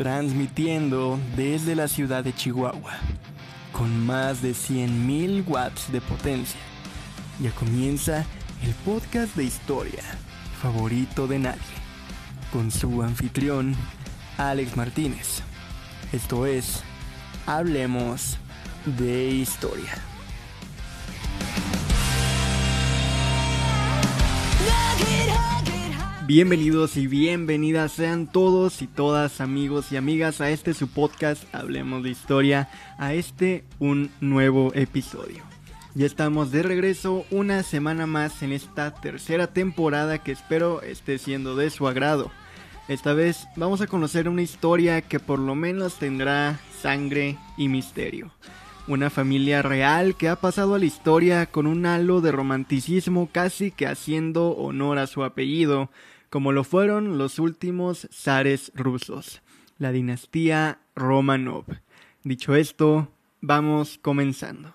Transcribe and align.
transmitiendo 0.00 1.20
desde 1.36 1.74
la 1.74 1.86
ciudad 1.86 2.24
de 2.24 2.34
Chihuahua, 2.34 2.94
con 3.70 4.06
más 4.06 4.40
de 4.40 4.52
100.000 4.52 5.46
watts 5.46 5.92
de 5.92 6.00
potencia. 6.00 6.58
Ya 7.38 7.50
comienza 7.50 8.24
el 8.62 8.72
podcast 8.76 9.36
de 9.36 9.44
historia 9.44 10.02
favorito 10.62 11.26
de 11.26 11.40
nadie, 11.40 11.60
con 12.50 12.70
su 12.70 13.02
anfitrión, 13.02 13.76
Alex 14.38 14.74
Martínez. 14.74 15.42
Esto 16.12 16.46
es, 16.46 16.82
hablemos 17.44 18.38
de 18.86 19.28
historia. 19.28 19.92
Bienvenidos 26.32 26.96
y 26.96 27.08
bienvenidas 27.08 27.90
sean 27.90 28.30
todos 28.30 28.82
y 28.82 28.86
todas 28.86 29.40
amigos 29.40 29.90
y 29.90 29.96
amigas 29.96 30.40
a 30.40 30.50
este 30.50 30.74
su 30.74 30.86
podcast 30.86 31.52
Hablemos 31.52 32.04
de 32.04 32.10
Historia, 32.10 32.68
a 32.98 33.14
este 33.14 33.64
un 33.80 34.12
nuevo 34.20 34.70
episodio. 34.76 35.42
Ya 35.96 36.06
estamos 36.06 36.52
de 36.52 36.62
regreso 36.62 37.24
una 37.32 37.64
semana 37.64 38.06
más 38.06 38.44
en 38.44 38.52
esta 38.52 38.94
tercera 38.94 39.48
temporada 39.48 40.22
que 40.22 40.30
espero 40.30 40.82
esté 40.82 41.18
siendo 41.18 41.56
de 41.56 41.68
su 41.68 41.88
agrado. 41.88 42.30
Esta 42.86 43.12
vez 43.12 43.48
vamos 43.56 43.80
a 43.80 43.88
conocer 43.88 44.28
una 44.28 44.42
historia 44.42 45.02
que 45.02 45.18
por 45.18 45.40
lo 45.40 45.56
menos 45.56 45.98
tendrá 45.98 46.60
sangre 46.80 47.38
y 47.56 47.66
misterio. 47.66 48.30
Una 48.86 49.10
familia 49.10 49.62
real 49.62 50.14
que 50.14 50.28
ha 50.28 50.36
pasado 50.36 50.76
a 50.76 50.78
la 50.78 50.84
historia 50.84 51.46
con 51.46 51.66
un 51.66 51.86
halo 51.86 52.20
de 52.20 52.30
romanticismo 52.30 53.28
casi 53.32 53.72
que 53.72 53.88
haciendo 53.88 54.50
honor 54.50 54.98
a 54.98 55.08
su 55.08 55.24
apellido, 55.24 55.90
como 56.30 56.52
lo 56.52 56.64
fueron 56.64 57.18
los 57.18 57.38
últimos 57.38 58.08
zares 58.12 58.72
rusos, 58.74 59.42
la 59.78 59.92
dinastía 59.92 60.80
Romanov. 60.94 61.64
Dicho 62.22 62.54
esto, 62.54 63.12
vamos 63.40 63.98
comenzando. 64.00 64.74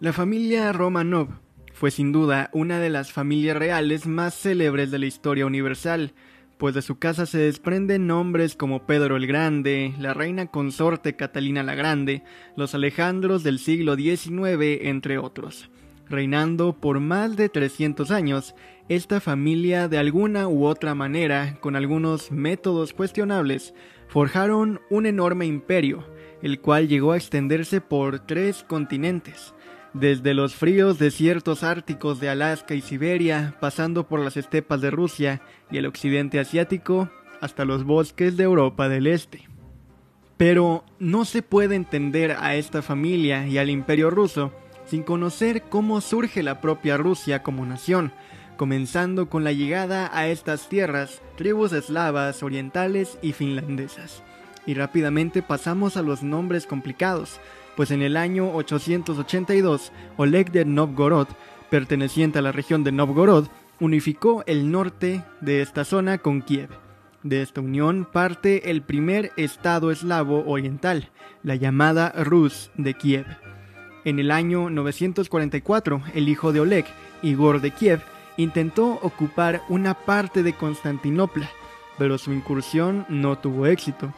La 0.00 0.12
familia 0.12 0.72
Romanov 0.72 1.28
fue 1.72 1.90
sin 1.90 2.10
duda 2.10 2.48
una 2.54 2.80
de 2.80 2.88
las 2.88 3.12
familias 3.12 3.56
reales 3.56 4.06
más 4.06 4.34
célebres 4.34 4.90
de 4.90 4.98
la 4.98 5.06
historia 5.06 5.44
universal, 5.44 6.14
pues 6.56 6.74
de 6.74 6.80
su 6.80 6.98
casa 6.98 7.26
se 7.26 7.38
desprenden 7.38 8.06
nombres 8.06 8.56
como 8.56 8.86
Pedro 8.86 9.16
el 9.16 9.26
Grande, 9.26 9.92
la 9.98 10.14
reina 10.14 10.46
consorte 10.46 11.16
Catalina 11.16 11.62
la 11.62 11.74
Grande, 11.74 12.22
los 12.56 12.74
Alejandros 12.74 13.42
del 13.42 13.58
siglo 13.58 13.94
XIX, 13.94 14.80
entre 14.82 15.18
otros. 15.18 15.68
Reinando 16.08 16.72
por 16.72 17.00
más 17.00 17.36
de 17.36 17.48
300 17.48 18.10
años, 18.10 18.54
esta 18.88 19.20
familia 19.20 19.88
de 19.88 19.98
alguna 19.98 20.46
u 20.46 20.64
otra 20.64 20.94
manera, 20.94 21.58
con 21.60 21.74
algunos 21.74 22.30
métodos 22.30 22.92
cuestionables, 22.92 23.74
forjaron 24.08 24.80
un 24.90 25.06
enorme 25.06 25.46
imperio, 25.46 26.04
el 26.40 26.60
cual 26.60 26.86
llegó 26.86 27.12
a 27.12 27.16
extenderse 27.16 27.80
por 27.80 28.20
tres 28.20 28.64
continentes, 28.68 29.54
desde 29.92 30.34
los 30.34 30.54
fríos 30.54 30.98
desiertos 30.98 31.64
árticos 31.64 32.20
de 32.20 32.28
Alaska 32.28 32.74
y 32.74 32.80
Siberia, 32.80 33.56
pasando 33.60 34.06
por 34.06 34.20
las 34.20 34.36
estepas 34.36 34.80
de 34.80 34.90
Rusia 34.90 35.42
y 35.70 35.78
el 35.78 35.86
occidente 35.86 36.38
asiático, 36.38 37.10
hasta 37.40 37.64
los 37.64 37.84
bosques 37.84 38.36
de 38.36 38.44
Europa 38.44 38.88
del 38.88 39.06
Este. 39.06 39.48
Pero 40.36 40.84
no 40.98 41.24
se 41.24 41.42
puede 41.42 41.74
entender 41.74 42.36
a 42.38 42.54
esta 42.54 42.82
familia 42.82 43.48
y 43.48 43.58
al 43.58 43.70
imperio 43.70 44.10
ruso 44.10 44.52
sin 44.86 45.02
conocer 45.02 45.62
cómo 45.62 46.00
surge 46.00 46.42
la 46.42 46.60
propia 46.60 46.96
Rusia 46.96 47.42
como 47.42 47.66
nación, 47.66 48.12
comenzando 48.56 49.28
con 49.28 49.44
la 49.44 49.52
llegada 49.52 50.10
a 50.12 50.28
estas 50.28 50.68
tierras 50.68 51.22
tribus 51.36 51.72
eslavas, 51.72 52.42
orientales 52.42 53.18
y 53.22 53.32
finlandesas. 53.32 54.22
Y 54.66 54.74
rápidamente 54.74 55.42
pasamos 55.42 55.96
a 55.96 56.02
los 56.02 56.22
nombres 56.22 56.66
complicados, 56.66 57.40
pues 57.76 57.90
en 57.90 58.02
el 58.02 58.16
año 58.16 58.52
882 58.54 59.92
Oleg 60.16 60.50
de 60.50 60.64
Novgorod, 60.64 61.28
perteneciente 61.70 62.38
a 62.38 62.42
la 62.42 62.52
región 62.52 62.82
de 62.82 62.92
Novgorod, 62.92 63.46
unificó 63.80 64.42
el 64.46 64.70
norte 64.70 65.22
de 65.40 65.62
esta 65.62 65.84
zona 65.84 66.18
con 66.18 66.42
Kiev. 66.42 66.70
De 67.22 67.42
esta 67.42 67.60
unión 67.60 68.08
parte 68.10 68.70
el 68.70 68.82
primer 68.82 69.32
estado 69.36 69.90
eslavo 69.90 70.44
oriental, 70.46 71.10
la 71.42 71.56
llamada 71.56 72.12
Rus 72.16 72.70
de 72.76 72.94
Kiev. 72.94 73.26
En 74.04 74.18
el 74.18 74.30
año 74.30 74.70
944, 74.70 76.02
el 76.14 76.28
hijo 76.28 76.52
de 76.52 76.60
Oleg, 76.60 76.86
Igor 77.22 77.60
de 77.60 77.72
Kiev, 77.72 78.00
intentó 78.36 78.98
ocupar 79.02 79.62
una 79.68 79.94
parte 79.94 80.42
de 80.42 80.52
Constantinopla, 80.52 81.50
pero 81.98 82.18
su 82.18 82.32
incursión 82.32 83.06
no 83.08 83.38
tuvo 83.38 83.66
éxito. 83.66 84.12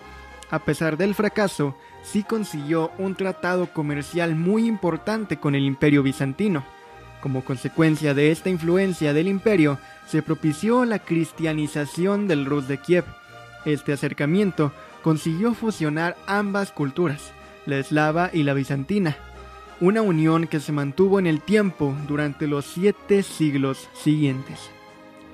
A 0.51 0.61
pesar 0.61 0.97
del 0.97 1.15
fracaso, 1.15 1.75
sí 2.03 2.23
consiguió 2.23 2.91
un 2.99 3.15
tratado 3.15 3.73
comercial 3.73 4.35
muy 4.35 4.67
importante 4.67 5.39
con 5.39 5.55
el 5.55 5.65
imperio 5.65 6.03
bizantino. 6.03 6.65
Como 7.21 7.45
consecuencia 7.45 8.15
de 8.15 8.31
esta 8.31 8.49
influencia 8.49 9.13
del 9.13 9.29
imperio, 9.29 9.79
se 10.07 10.23
propició 10.23 10.85
la 10.85 11.01
cristianización 11.01 12.29
del 12.29 12.47
Rus 12.47 12.69
de 12.69 12.79
Kiev. 12.79 13.05
Este 13.65 13.93
acercamiento 13.93 14.73
consiguió 15.03 15.53
fusionar 15.53 16.17
ambas 16.27 16.73
culturas, 16.73 17.33
la 17.67 17.77
eslava 17.77 18.31
y 18.33 18.45
la 18.45 18.55
bizantina, 18.55 19.17
una 19.81 20.03
unión 20.03 20.47
que 20.47 20.61
se 20.61 20.73
mantuvo 20.73 21.19
en 21.19 21.27
el 21.27 21.41
tiempo 21.41 21.95
durante 22.09 22.47
los 22.47 22.65
siete 22.65 23.23
siglos 23.23 23.89
siguientes. 23.93 24.71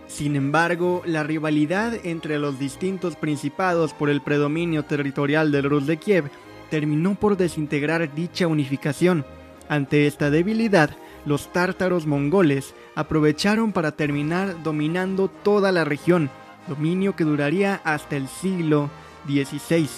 Sin 0.07 0.37
embargo, 0.37 1.03
la 1.07 1.23
rivalidad 1.23 1.95
entre 2.05 2.39
los 2.39 2.59
distintos 2.59 3.17
principados 3.17 3.95
por 3.95 4.11
el 4.11 4.21
predominio 4.21 4.85
territorial 4.85 5.51
del 5.51 5.71
Rus 5.71 5.87
de 5.87 5.97
Kiev 5.97 6.31
terminó 6.71 7.15
por 7.15 7.37
desintegrar 7.37 8.15
dicha 8.15 8.47
unificación. 8.47 9.25
Ante 9.69 10.07
esta 10.07 10.31
debilidad, 10.31 10.91
los 11.25 11.51
tártaros 11.53 12.07
mongoles 12.07 12.75
aprovecharon 12.95 13.73
para 13.73 13.93
terminar 13.93 14.63
dominando 14.63 15.29
toda 15.29 15.73
la 15.73 15.85
región, 15.85 16.31
dominio 16.69 17.17
que 17.17 17.25
duraría 17.25 17.81
hasta 17.83 18.17
el 18.17 18.29
siglo 18.29 18.91
XVI. 19.27 19.89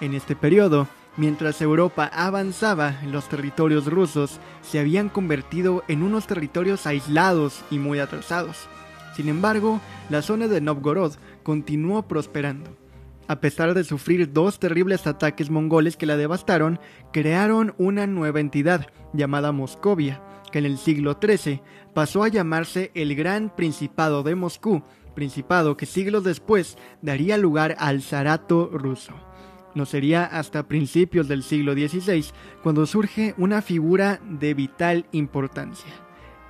En 0.00 0.14
este 0.14 0.34
periodo, 0.34 0.88
Mientras 1.16 1.60
Europa 1.60 2.10
avanzaba, 2.12 2.96
los 3.04 3.28
territorios 3.28 3.86
rusos 3.86 4.40
se 4.62 4.78
habían 4.78 5.10
convertido 5.10 5.84
en 5.86 6.02
unos 6.02 6.26
territorios 6.26 6.86
aislados 6.86 7.62
y 7.70 7.78
muy 7.78 7.98
atrasados. 7.98 8.66
Sin 9.14 9.28
embargo, 9.28 9.78
la 10.08 10.22
zona 10.22 10.48
de 10.48 10.62
Novgorod 10.62 11.12
continuó 11.42 12.08
prosperando. 12.08 12.74
A 13.28 13.40
pesar 13.40 13.74
de 13.74 13.84
sufrir 13.84 14.32
dos 14.32 14.58
terribles 14.58 15.06
ataques 15.06 15.50
mongoles 15.50 15.98
que 15.98 16.06
la 16.06 16.16
devastaron, 16.16 16.80
crearon 17.12 17.74
una 17.76 18.06
nueva 18.06 18.40
entidad 18.40 18.86
llamada 19.12 19.52
Moscovia, 19.52 20.22
que 20.50 20.58
en 20.60 20.64
el 20.66 20.78
siglo 20.78 21.18
XIII 21.22 21.60
pasó 21.94 22.24
a 22.24 22.28
llamarse 22.28 22.90
el 22.94 23.14
Gran 23.14 23.54
Principado 23.54 24.22
de 24.22 24.34
Moscú, 24.34 24.82
principado 25.14 25.76
que 25.76 25.84
siglos 25.84 26.24
después 26.24 26.78
daría 27.02 27.36
lugar 27.36 27.76
al 27.78 28.00
Zarato 28.00 28.70
ruso. 28.72 29.12
No 29.74 29.86
sería 29.86 30.24
hasta 30.24 30.68
principios 30.68 31.28
del 31.28 31.42
siglo 31.42 31.72
XVI 31.72 32.24
cuando 32.62 32.86
surge 32.86 33.34
una 33.38 33.62
figura 33.62 34.20
de 34.28 34.54
vital 34.54 35.06
importancia. 35.12 35.92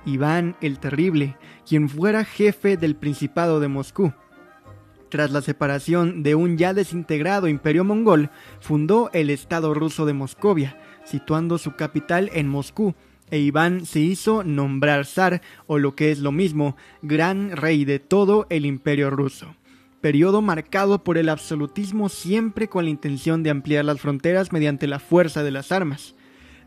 Iván 0.05 0.57
el 0.59 0.79
Terrible, 0.79 1.37
quien 1.65 1.87
fuera 1.87 2.25
jefe 2.25 2.75
del 2.75 2.95
Principado 2.95 3.61
de 3.61 3.69
Moscú. 3.69 4.13
Tras 5.07 5.31
la 5.31 5.41
separación 5.41 6.23
de 6.23 6.35
un 6.35 6.57
ya 6.57 6.73
desintegrado 6.73 7.47
imperio 7.47 7.85
mongol, 7.85 8.29
fundó 8.59 9.09
el 9.13 9.29
Estado 9.29 9.73
ruso 9.73 10.05
de 10.05 10.13
Moscovia, 10.13 10.77
situando 11.05 11.57
su 11.57 11.75
capital 11.75 12.29
en 12.33 12.49
Moscú, 12.49 12.95
e 13.29 13.39
Iván 13.39 13.85
se 13.85 13.99
hizo 13.99 14.43
nombrar 14.43 15.05
zar, 15.05 15.41
o 15.65 15.77
lo 15.77 15.95
que 15.95 16.11
es 16.11 16.19
lo 16.19 16.31
mismo, 16.31 16.75
gran 17.01 17.55
rey 17.55 17.85
de 17.85 17.99
todo 17.99 18.47
el 18.49 18.65
imperio 18.65 19.09
ruso 19.09 19.55
periodo 20.03 20.41
marcado 20.41 21.01
por 21.01 21.17
el 21.17 21.29
absolutismo 21.29 22.09
siempre 22.09 22.67
con 22.67 22.83
la 22.83 22.89
intención 22.89 23.41
de 23.41 23.51
ampliar 23.51 23.85
las 23.85 24.01
fronteras 24.01 24.51
mediante 24.51 24.85
la 24.85 24.99
fuerza 24.99 25.43
de 25.43 25.51
las 25.51 25.71
armas. 25.71 26.13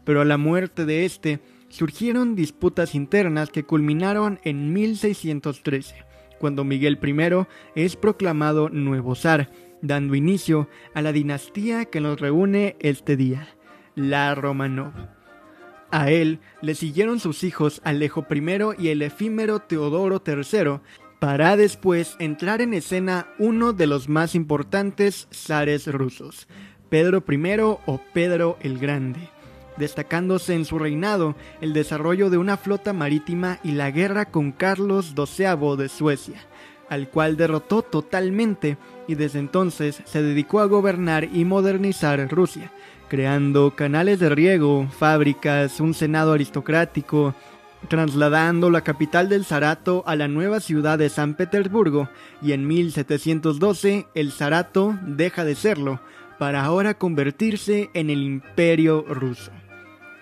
Pero 0.04 0.22
a 0.22 0.24
la 0.24 0.38
muerte 0.38 0.86
de 0.86 1.04
este 1.04 1.40
surgieron 1.68 2.34
disputas 2.34 2.94
internas 2.94 3.50
que 3.50 3.62
culminaron 3.62 4.40
en 4.42 4.72
1613, 4.72 5.96
cuando 6.38 6.64
Miguel 6.64 6.98
I 7.02 7.46
es 7.74 7.96
proclamado 7.96 8.70
nuevo 8.70 9.14
zar, 9.14 9.50
dando 9.82 10.14
inicio 10.14 10.70
a 10.94 11.02
la 11.02 11.12
dinastía 11.12 11.84
que 11.84 12.00
nos 12.00 12.18
reúne 12.18 12.76
este 12.80 13.18
día, 13.18 13.48
la 13.94 14.34
Romanov. 14.34 14.94
A 15.90 16.10
él 16.10 16.40
le 16.62 16.74
siguieron 16.74 17.20
sus 17.20 17.44
hijos 17.44 17.82
Alejo 17.84 18.26
I 18.30 18.82
y 18.82 18.88
el 18.88 19.02
efímero 19.02 19.58
Teodoro 19.58 20.22
III, 20.26 20.80
para 21.18 21.56
después 21.56 22.16
entrar 22.18 22.60
en 22.60 22.74
escena 22.74 23.28
uno 23.38 23.72
de 23.72 23.86
los 23.86 24.08
más 24.08 24.34
importantes 24.34 25.28
zares 25.32 25.86
rusos, 25.86 26.46
Pedro 26.88 27.24
I 27.28 27.60
o 27.60 28.00
Pedro 28.12 28.58
el 28.60 28.78
Grande, 28.78 29.30
destacándose 29.76 30.54
en 30.54 30.64
su 30.64 30.78
reinado 30.78 31.34
el 31.60 31.72
desarrollo 31.72 32.30
de 32.30 32.38
una 32.38 32.56
flota 32.56 32.92
marítima 32.92 33.58
y 33.64 33.72
la 33.72 33.90
guerra 33.90 34.26
con 34.26 34.52
Carlos 34.52 35.14
XII 35.16 35.76
de 35.76 35.88
Suecia, 35.88 36.40
al 36.88 37.08
cual 37.08 37.36
derrotó 37.36 37.82
totalmente 37.82 38.76
y 39.08 39.14
desde 39.14 39.38
entonces 39.38 40.02
se 40.04 40.22
dedicó 40.22 40.60
a 40.60 40.66
gobernar 40.66 41.24
y 41.24 41.44
modernizar 41.44 42.28
Rusia, 42.30 42.72
creando 43.08 43.74
canales 43.74 44.20
de 44.20 44.28
riego, 44.28 44.86
fábricas, 44.98 45.80
un 45.80 45.94
senado 45.94 46.32
aristocrático, 46.32 47.34
trasladando 47.86 48.70
la 48.70 48.82
capital 48.82 49.28
del 49.28 49.44
Zarato 49.44 50.02
a 50.06 50.16
la 50.16 50.28
nueva 50.28 50.60
ciudad 50.60 50.98
de 50.98 51.08
San 51.08 51.34
Petersburgo 51.34 52.08
y 52.42 52.52
en 52.52 52.66
1712 52.66 54.06
el 54.14 54.32
Zarato 54.32 54.98
deja 55.06 55.44
de 55.44 55.54
serlo 55.54 56.00
para 56.38 56.64
ahora 56.64 56.94
convertirse 56.94 57.90
en 57.94 58.10
el 58.10 58.22
imperio 58.22 59.04
ruso. 59.08 59.52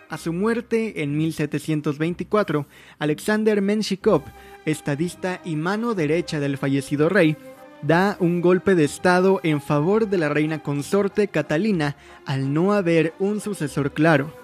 A 0.09 0.19
su 0.19 0.33
muerte 0.33 1.03
en 1.03 1.17
1724, 1.17 2.67
Alexander 2.99 3.61
Menshikov, 3.61 4.23
estadista 4.65 5.41
y 5.45 5.57
mano 5.57 5.95
derecha 5.95 6.41
del 6.41 6.59
fallecido 6.59 7.09
rey, 7.09 7.37
da 7.83 8.17
un 8.21 8.41
golpe 8.41 8.75
de 8.75 8.85
estado 8.85 9.41
en 9.43 9.61
favor 9.61 10.09
de 10.09 10.19
la 10.19 10.29
reina 10.29 10.63
consorte 10.63 11.29
Catalina 11.29 11.97
al 12.27 12.53
no 12.53 12.73
haber 12.73 13.13
un 13.19 13.41
sucesor 13.41 13.93
claro. 13.93 14.44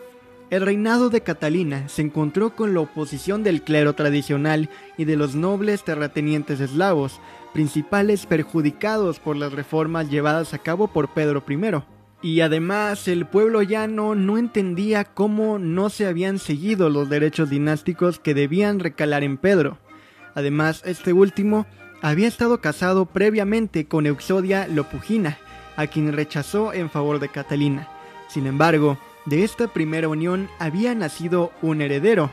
El 0.51 0.63
reinado 0.63 1.11
de 1.11 1.21
Catalina 1.21 1.89
se 1.89 2.03
encontró 2.03 2.57
con 2.57 2.75
la 2.75 2.81
oposición 2.81 3.45
del 3.45 3.63
clero 3.63 3.93
tradicional 3.93 4.69
y 4.99 5.05
de 5.05 5.15
los 5.17 5.37
nobles 5.37 5.85
terratenientes 5.85 6.59
eslavos, 6.59 7.21
principales 7.55 8.27
perjudicados 8.27 9.21
por 9.21 9.37
las 9.37 9.53
reformas 9.53 10.11
llevadas 10.11 10.53
a 10.53 10.59
cabo 10.59 10.89
por 10.89 11.15
Pedro 11.15 11.45
I. 11.49 11.83
Y 12.23 12.41
además 12.41 13.07
el 13.07 13.27
pueblo 13.27 13.63
llano 13.63 14.17
no 14.17 14.39
entendía 14.39 15.05
cómo 15.05 15.61
no 15.61 15.89
se 15.89 16.07
habían 16.07 16.41
seguido 16.41 16.91
los 16.91 17.09
derechos 17.09 17.49
dinásticos 17.49 18.19
que 18.19 18.35
debían 18.35 18.81
recalar 18.81 19.23
en 19.23 19.39
Pedro. 19.39 19.79
Además, 20.35 20.83
este 20.85 21.13
último 21.13 21.67
había 22.03 22.27
estado 22.27 22.61
casado 22.61 23.07
previamente 23.07 23.87
con 23.87 24.05
Euxodia 24.05 24.67
Lopugina, 24.67 25.39
a 25.77 25.87
quien 25.87 26.13
rechazó 26.13 26.73
en 26.73 26.91
favor 26.91 27.21
de 27.21 27.29
Catalina. 27.29 27.89
Sin 28.29 28.47
embargo, 28.47 28.99
de 29.27 29.45
esta 29.45 29.69
primera 29.69 30.09
unión 30.09 30.49
había 30.59 30.95
nacido 30.95 31.53
un 31.63 31.83
heredero, 31.83 32.31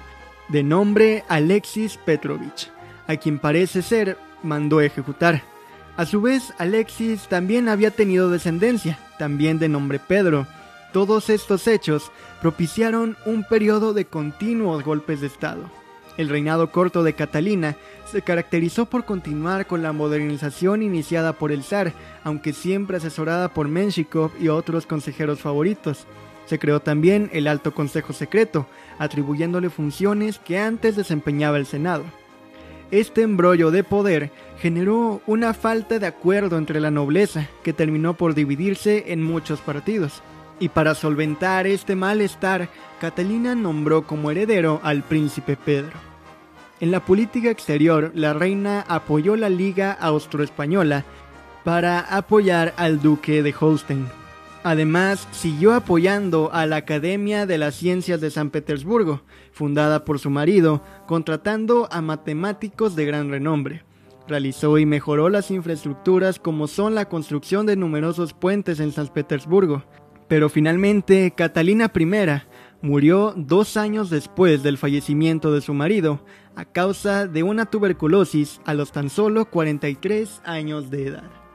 de 0.50 0.63
nombre 0.63 1.24
Alexis 1.28 1.98
Petrovich, 1.98 2.72
a 3.07 3.18
quien 3.18 3.39
parece 3.39 3.81
ser 3.81 4.18
mandó 4.44 4.81
ejecutar. 4.81 5.44
A 5.98 6.06
su 6.06 6.22
vez, 6.22 6.54
Alexis 6.57 7.28
también 7.28 7.69
había 7.69 7.92
tenido 7.92 8.30
descendencia, 8.30 9.00
también 9.18 9.60
de 9.60 9.68
nombre 9.68 10.00
Pedro. 10.00 10.48
Todos 10.94 11.30
estos 11.30 11.68
hechos 11.68 12.12
propiciaron 12.42 13.18
un 13.25 13.44
periodo 13.44 13.94
de 13.94 14.06
continuos 14.06 14.83
golpes 14.83 15.22
de 15.22 15.28
Estado. 15.28 15.69
El 16.18 16.30
reinado 16.30 16.72
corto 16.72 17.04
de 17.04 17.13
Catalina 17.13 17.75
se 18.12 18.22
caracterizó 18.22 18.86
por 18.88 19.06
continuar 19.06 19.68
con 19.68 19.83
la 19.83 19.94
modernización 19.94 20.81
iniciada 20.81 21.33
por 21.33 21.51
el 21.51 21.63
zar, 21.63 21.94
aunque 22.24 22.54
siempre 22.54 22.98
asesorada 22.98 23.54
por 23.54 23.68
Menshikov 23.68 24.31
y 24.40 24.48
otros 24.48 24.88
consejeros 24.88 25.40
favoritos. 25.40 26.07
Se 26.48 26.60
creó 26.60 26.80
también 26.80 27.30
el 27.34 27.46
Alto 27.48 27.74
Consejo 27.74 28.14
Secreto, 28.14 28.66
atribuyéndole 28.98 29.70
funciones 29.70 30.40
que 30.40 30.58
antes 30.58 30.96
desempeñaba 30.96 31.58
el 31.58 31.66
Senado. 31.66 32.06
Este 32.90 33.22
embrollo 33.22 33.70
de 33.70 33.84
poder 33.84 34.32
generó 34.60 35.22
una 35.28 35.54
falta 35.54 36.00
de 36.00 36.08
acuerdo 36.08 36.58
entre 36.58 36.80
la 36.80 36.90
nobleza, 36.90 37.50
que 37.64 37.74
terminó 37.74 38.14
por 38.14 38.34
dividirse 38.34 39.12
en 39.12 39.22
muchos 39.22 39.60
partidos. 39.60 40.24
Y 40.60 40.70
para 40.70 40.96
solventar 40.96 41.68
este 41.68 41.98
malestar, 41.98 42.70
Catalina 43.02 43.54
nombró 43.54 44.08
como 44.08 44.32
heredero 44.32 44.80
al 44.84 45.04
príncipe 45.04 45.58
Pedro. 45.58 45.98
En 46.80 46.92
la 46.92 47.04
política 47.04 47.50
exterior, 47.50 48.12
la 48.16 48.34
reina 48.34 48.86
apoyó 48.88 49.36
la 49.36 49.50
Liga 49.50 49.92
Austroespañola 49.92 51.04
para 51.66 52.00
apoyar 52.00 52.74
al 52.78 53.02
duque 53.02 53.44
de 53.44 53.54
Holstein. 53.60 54.08
Además, 54.63 55.27
siguió 55.31 55.74
apoyando 55.74 56.50
a 56.51 56.65
la 56.65 56.77
Academia 56.77 57.45
de 57.45 57.57
las 57.57 57.75
Ciencias 57.75 58.19
de 58.19 58.31
San 58.31 58.50
Petersburgo, 58.50 59.21
fundada 59.51 60.04
por 60.04 60.19
su 60.19 60.30
marido, 60.30 60.83
contratando 61.06 61.88
a 61.92 62.01
matemáticos 62.01 62.95
de 62.95 63.06
gran 63.06 63.30
renombre. 63.30 63.83
Realizó 64.27 64.77
y 64.77 64.86
mejoró 64.86 65.30
las 65.30 65.51
infraestructuras 65.51 66.39
como 66.39 66.68
son 66.68 66.95
la 66.95 67.07
construcción 67.07 67.65
de 67.65 67.77
numerosos 67.77 68.33
puentes 68.33 68.80
en 68.81 68.92
San 68.92 69.07
Petersburgo. 69.07 69.83
Pero 70.27 70.50
finalmente, 70.50 71.31
Catalina 71.31 71.92
I 71.95 72.06
murió 72.81 73.33
dos 73.38 73.77
años 73.77 74.09
después 74.09 74.63
del 74.63 74.77
fallecimiento 74.77 75.54
de 75.54 75.62
su 75.62 75.74
marido, 75.74 76.25
a 76.56 76.65
causa 76.65 77.27
de 77.27 77.44
una 77.44 77.68
tuberculosis 77.68 78.59
a 78.65 78.74
los 78.74 78.92
tan 78.92 79.09
solo 79.09 79.45
43 79.45 80.42
años 80.44 80.89
de 80.89 81.07
edad. 81.07 81.47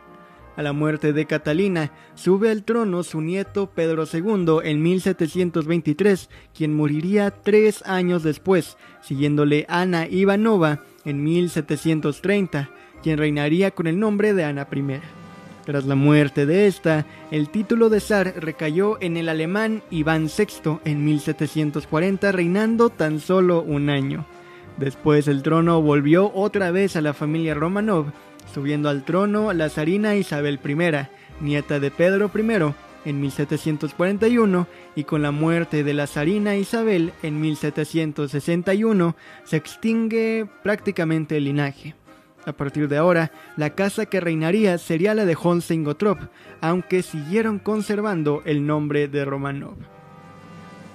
A 0.56 0.62
la 0.62 0.74
muerte 0.74 1.14
de 1.14 1.24
Catalina, 1.24 1.92
sube 2.14 2.50
al 2.50 2.62
trono 2.62 3.02
su 3.04 3.22
nieto 3.22 3.70
Pedro 3.70 4.04
II 4.12 4.58
en 4.62 4.82
1723, 4.82 6.28
quien 6.54 6.76
moriría 6.76 7.30
tres 7.30 7.82
años 7.86 8.22
después, 8.22 8.76
siguiéndole 9.00 9.64
Ana 9.68 10.06
Ivanova 10.06 10.80
en 11.06 11.24
1730, 11.24 12.68
quien 13.02 13.18
reinaría 13.18 13.70
con 13.70 13.86
el 13.86 13.98
nombre 13.98 14.34
de 14.34 14.44
Ana 14.44 14.68
I. 14.70 15.00
Tras 15.64 15.86
la 15.86 15.94
muerte 15.94 16.44
de 16.44 16.66
esta, 16.66 17.06
el 17.30 17.48
título 17.48 17.88
de 17.88 18.00
zar 18.00 18.34
recayó 18.36 19.00
en 19.00 19.16
el 19.16 19.28
alemán 19.28 19.82
Iván 19.90 20.26
VI 20.26 20.80
en 20.84 21.04
1740, 21.04 22.30
reinando 22.32 22.90
tan 22.90 23.20
solo 23.20 23.62
un 23.62 23.88
año. 23.88 24.26
Después 24.76 25.28
el 25.28 25.42
trono 25.42 25.80
volvió 25.80 26.32
otra 26.34 26.70
vez 26.72 26.96
a 26.96 27.00
la 27.00 27.14
familia 27.14 27.54
Romanov, 27.54 28.06
subiendo 28.52 28.88
al 28.88 29.04
trono 29.04 29.52
la 29.52 29.68
zarina 29.68 30.16
Isabel 30.16 30.58
I, 30.64 31.08
nieta 31.40 31.80
de 31.80 31.90
Pedro 31.90 32.30
I, 32.34 32.74
en 33.04 33.20
1741 33.20 34.66
y 34.94 35.04
con 35.04 35.22
la 35.22 35.30
muerte 35.30 35.84
de 35.84 35.94
la 35.94 36.06
zarina 36.06 36.56
Isabel 36.56 37.12
en 37.22 37.40
1761 37.40 39.16
se 39.44 39.56
extingue 39.56 40.46
prácticamente 40.62 41.36
el 41.36 41.44
linaje. 41.44 41.94
A 42.44 42.52
partir 42.52 42.88
de 42.88 42.96
ahora, 42.96 43.30
la 43.56 43.70
casa 43.70 44.06
que 44.06 44.20
reinaría 44.20 44.76
sería 44.78 45.14
la 45.14 45.24
de 45.24 45.36
Honsen-Gottorp, 45.36 46.28
aunque 46.60 47.02
siguieron 47.02 47.60
conservando 47.60 48.42
el 48.44 48.66
nombre 48.66 49.06
de 49.06 49.24
Romanov. 49.24 49.76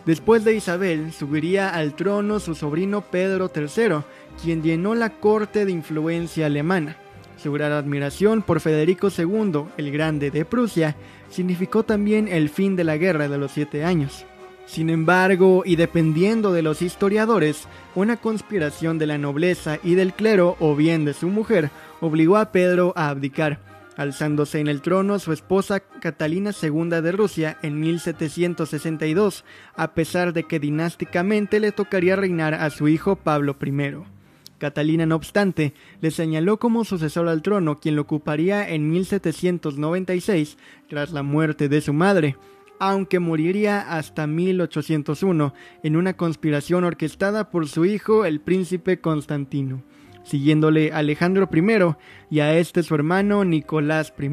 Después 0.06 0.44
de 0.44 0.56
Isabel, 0.56 1.14
subiría 1.14 1.70
al 1.70 1.94
trono 1.94 2.40
su 2.40 2.54
sobrino 2.54 3.02
Pedro 3.02 3.52
III, 3.54 4.04
quien 4.42 4.62
llenó 4.62 4.94
la 4.94 5.10
corte 5.10 5.66
de 5.66 5.71
influencia 5.71 6.45
alemana. 6.45 6.98
Su 7.47 7.54
gran 7.54 7.71
admiración 7.71 8.42
por 8.42 8.59
Federico 8.59 9.07
II, 9.07 9.68
el 9.77 9.89
Grande 9.89 10.31
de 10.31 10.44
Prusia, 10.44 10.97
significó 11.30 11.83
también 11.83 12.27
el 12.27 12.49
fin 12.49 12.75
de 12.75 12.83
la 12.83 12.97
Guerra 12.97 13.30
de 13.30 13.37
los 13.37 13.54
Siete 13.54 13.85
Años. 13.85 14.25
Sin 14.66 14.89
embargo, 14.89 15.63
y 15.66 15.77
dependiendo 15.77 16.51
de 16.51 16.61
los 16.61 16.81
historiadores, 16.81 17.69
una 17.95 18.18
conspiración 18.18 18.99
de 18.99 19.07
la 19.07 19.18
nobleza 19.18 19.80
y 19.81 19.95
del 19.95 20.11
clero, 20.11 20.57
o 20.59 20.75
bien 20.75 21.06
de 21.06 21.13
su 21.13 21.30
mujer, 21.30 21.71
obligó 22.01 22.35
a 22.35 22.51
Pedro 22.51 22.92
a 22.97 23.07
abdicar, 23.07 23.61
alzándose 23.95 24.59
en 24.59 24.68
el 24.68 24.81
trono 24.81 25.18
su 25.18 25.31
esposa 25.31 25.80
Catalina 25.80 26.51
II 26.61 27.01
de 27.01 27.13
Rusia 27.13 27.59
en 27.61 27.80
1762, 27.80 29.45
a 29.73 29.94
pesar 29.94 30.33
de 30.33 30.44
que 30.44 30.59
dinásticamente 30.59 31.61
le 31.61 31.71
tocaría 31.71 32.18
reinar 32.18 32.56
a 32.56 32.69
su 32.71 32.89
hijo 32.89 33.16
Pablo 33.16 33.56
I. 33.66 34.17
Catalina, 34.57 35.06
no 35.06 35.16
obstante, 35.16 35.73
le 36.02 36.11
señaló 36.11 36.57
como 36.57 36.83
sucesor 36.83 37.28
al 37.28 37.42
trono, 37.42 37.80
quien 37.80 37.95
lo 37.95 38.04
ocuparía 38.04 38.68
en 38.68 38.90
1796, 38.90 40.57
tras 40.90 41.11
la 41.11 41.23
muerte 41.23 41.69
de 41.69 41.81
su 41.81 41.94
madre, 41.94 42.37
aunque 42.80 43.19
moriría 43.19 43.81
hasta 43.81 44.28
1801 44.28 45.54
en 45.83 45.95
una 45.95 46.16
conspiración 46.16 46.83
orquestada 46.83 47.49
por 47.49 47.68
su 47.68 47.85
hijo, 47.85 48.26
el 48.26 48.40
príncipe 48.42 48.99
Constantino 48.99 49.83
siguiéndole 50.28 50.92
Alejandro 50.92 51.49
I 51.52 51.95
y 52.30 52.40
a 52.42 52.57
este 52.57 52.83
su 52.83 52.94
hermano 52.95 53.45
Nicolás 53.45 54.14
I. 54.19 54.30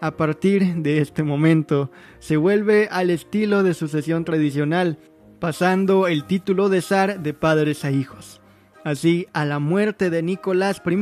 A 0.00 0.16
partir 0.16 0.74
de 0.82 0.98
este 0.98 1.22
momento 1.22 1.90
se 2.18 2.36
vuelve 2.36 2.88
al 2.90 3.10
estilo 3.10 3.62
de 3.62 3.74
sucesión 3.74 4.24
tradicional, 4.24 4.98
pasando 5.38 6.08
el 6.08 6.24
título 6.24 6.68
de 6.68 6.82
zar 6.82 7.20
de 7.20 7.32
padres 7.32 7.84
a 7.84 7.90
hijos. 7.90 8.42
Así, 8.84 9.26
a 9.32 9.44
la 9.46 9.58
muerte 9.58 10.10
de 10.10 10.22
Nicolás 10.22 10.82
I 10.86 10.96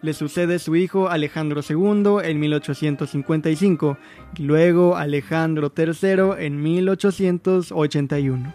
le 0.00 0.14
sucede 0.14 0.58
su 0.58 0.74
hijo 0.76 1.10
Alejandro 1.10 1.60
II 1.60 2.16
en 2.24 2.40
1855 2.40 3.98
y 4.38 4.42
luego 4.44 4.96
Alejandro 4.96 5.70
III 5.76 6.42
en 6.44 6.62
1881. 6.62 8.54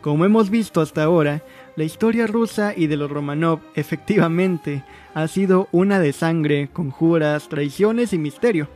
Como 0.00 0.24
hemos 0.24 0.48
visto 0.48 0.80
hasta 0.80 1.02
ahora, 1.02 1.42
la 1.74 1.82
historia 1.82 2.28
rusa 2.28 2.72
y 2.76 2.86
de 2.86 2.96
los 2.96 3.10
Romanov 3.10 3.58
efectivamente 3.74 4.84
ha 5.12 5.26
sido 5.26 5.66
una 5.72 5.98
de 5.98 6.12
sangre, 6.12 6.68
conjuras, 6.72 7.48
traiciones 7.48 8.12
y 8.12 8.18
misterio. 8.18 8.68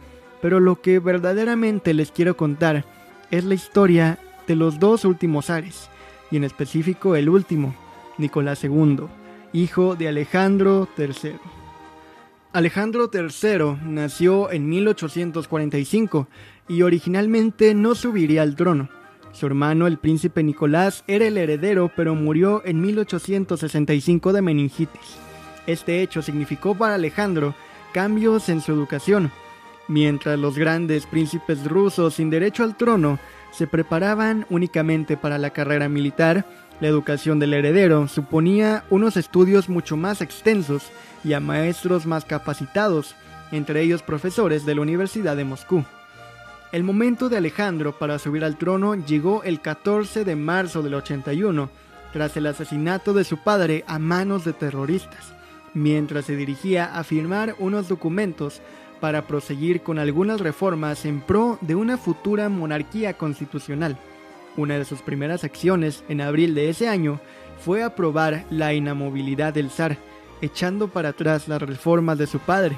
Pero 0.43 0.59
lo 0.59 0.81
que 0.81 0.99
verdaderamente 0.99 1.95
les 1.95 2.11
quiero 2.11 2.37
contar 2.37 2.85
es 3.31 3.45
la 3.45 3.55
historia 3.55 4.19
de 4.49 4.57
los 4.57 4.81
dos 4.81 5.05
últimos 5.05 5.49
Ares, 5.51 5.91
y 6.31 6.39
en 6.39 6.45
específico 6.45 7.15
el 7.15 7.29
último, 7.29 7.75
Nicolás 8.17 8.65
II, 8.65 9.07
hijo 9.53 9.97
de 9.97 10.09
Alejandro 10.09 10.89
III. 10.97 11.37
Alejandro 12.53 13.11
III 13.13 13.79
nació 13.85 14.51
en 14.51 14.69
1845 14.69 16.29
y 16.69 16.83
originalmente 16.83 17.75
no 17.75 17.95
subiría 17.95 18.43
al 18.43 18.57
trono. 18.57 18.89
Su 19.33 19.47
hermano, 19.47 19.87
el 19.87 19.99
príncipe 19.99 20.43
Nicolás, 20.43 21.05
era 21.07 21.27
el 21.27 21.37
heredero, 21.37 21.91
pero 21.95 22.15
murió 22.15 22.63
en 22.65 22.81
1865 22.81 24.33
de 24.33 24.43
meningitis. 24.43 25.19
Este 25.67 26.03
hecho 26.03 26.23
significó 26.23 26.75
para 26.75 26.95
Alejandro 26.95 27.55
cambios 27.93 28.49
en 28.49 28.61
su 28.61 28.73
educación, 28.73 29.31
mientras 29.87 30.39
los 30.39 30.59
grandes 30.59 31.07
príncipes 31.07 31.65
rusos 31.65 32.15
sin 32.15 32.31
derecho 32.31 32.65
al 32.65 32.77
trono 32.77 33.19
se 33.51 33.67
preparaban 33.67 34.47
únicamente 34.51 35.17
para 35.17 35.39
la 35.39 35.51
carrera 35.51 35.89
militar, 35.89 36.47
la 36.81 36.89
educación 36.89 37.39
del 37.39 37.55
heredero 37.55 38.07
suponía 38.09 38.85
unos 38.91 39.17
estudios 39.17 39.69
mucho 39.69 39.97
más 39.97 40.21
extensos 40.21 40.85
y 41.25 41.33
a 41.33 41.41
maestros 41.41 42.07
más 42.07 42.25
capacitados, 42.25 43.15
entre 43.51 43.83
ellos 43.83 44.03
profesores 44.03 44.65
de 44.65 44.75
la 44.75 44.83
Universidad 44.83 45.37
de 45.37 45.45
Moscú. 45.45 45.85
El 46.71 46.85
momento 46.85 47.29
de 47.29 47.39
Alejandro 47.39 47.99
para 47.99 48.19
subir 48.19 48.45
al 48.45 48.59
trono 48.59 48.95
llegó 48.95 49.43
el 49.43 49.61
14 49.61 50.25
de 50.25 50.37
marzo 50.37 50.83
del 50.83 50.95
81, 50.95 51.71
tras 52.13 52.37
el 52.37 52.47
asesinato 52.47 53.13
de 53.13 53.25
su 53.25 53.39
padre 53.39 53.85
a 53.87 53.99
manos 53.99 54.45
de 54.45 54.53
terroristas, 54.53 55.33
mientras 55.75 56.27
se 56.27 56.37
dirigía 56.37 56.97
a 56.97 57.05
firmar 57.05 57.55
unos 57.59 57.89
documentos 57.89 58.61
para 59.01 59.27
proseguir 59.27 59.83
con 59.83 59.99
algunas 59.99 60.41
reformas 60.41 61.05
en 61.05 61.21
pro 61.21 61.59
de 61.61 61.75
una 61.75 61.97
futura 61.97 62.49
monarquía 62.49 63.15
constitucional. 63.15 63.99
Una 64.59 64.77
de 64.77 64.85
sus 64.85 65.03
primeras 65.03 65.45
acciones 65.45 66.03
en 66.09 66.21
abril 66.21 66.53
de 66.57 66.69
ese 66.69 66.89
año 66.89 67.21
fue 67.65 67.85
aprobar 67.85 68.45
la 68.51 68.75
inamovilidad 68.75 69.55
del 69.55 69.71
zar, 69.71 69.97
echando 70.41 70.89
para 70.89 71.11
atrás 71.11 71.47
las 71.47 71.63
reformas 71.63 72.19
de 72.19 72.27
su 72.27 72.41
padre. 72.41 72.77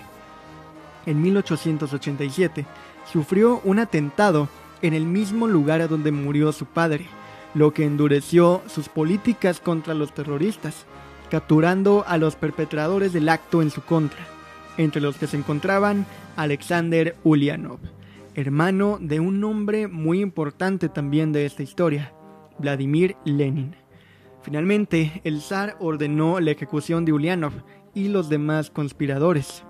En 1.06 1.22
1887 1.22 2.66
sufrió 3.10 3.62
un 3.64 3.78
atentado 3.78 4.50
en 4.82 4.92
el 4.92 5.06
mismo 5.06 5.46
lugar 5.49 5.80
a 5.80 5.88
donde 5.88 6.12
murió 6.12 6.52
su 6.52 6.66
padre, 6.66 7.06
lo 7.54 7.72
que 7.72 7.87
endureció 7.87 8.60
sus 8.66 8.90
políticas 8.90 9.58
contra 9.58 9.94
los 9.94 10.12
terroristas, 10.12 10.84
capturando 11.30 12.04
a 12.06 12.18
los 12.18 12.37
perpetradores 12.37 13.14
del 13.14 13.30
acto 13.30 13.62
en 13.62 13.70
su 13.70 13.80
contra 13.80 14.20
entre 14.76 15.00
los 15.00 15.16
que 15.16 15.26
se 15.26 15.38
encontraban 15.38 16.04
Alexander 16.37 17.16
Ulyanov, 17.25 17.78
hermano 18.34 18.99
de 19.00 19.20
un 19.20 19.42
hombre 19.44 19.88
muy 19.88 20.20
importante 20.20 20.88
también 20.88 21.32
de 21.32 21.46
esta 21.46 21.62
historia, 21.62 22.12
Vladimir 22.58 23.16
Lenin. 23.25 23.75
Finalmente, 24.42 25.20
el 25.25 25.40
zar 25.40 25.76
ordenó 25.80 26.40
la 26.40 26.50
ejecución 26.50 27.04
de 27.04 27.12
Ulyanov 27.12 27.52
y 27.94 28.08
los 28.08 28.28
demás 28.28 28.70
conspiradores. 28.70 29.64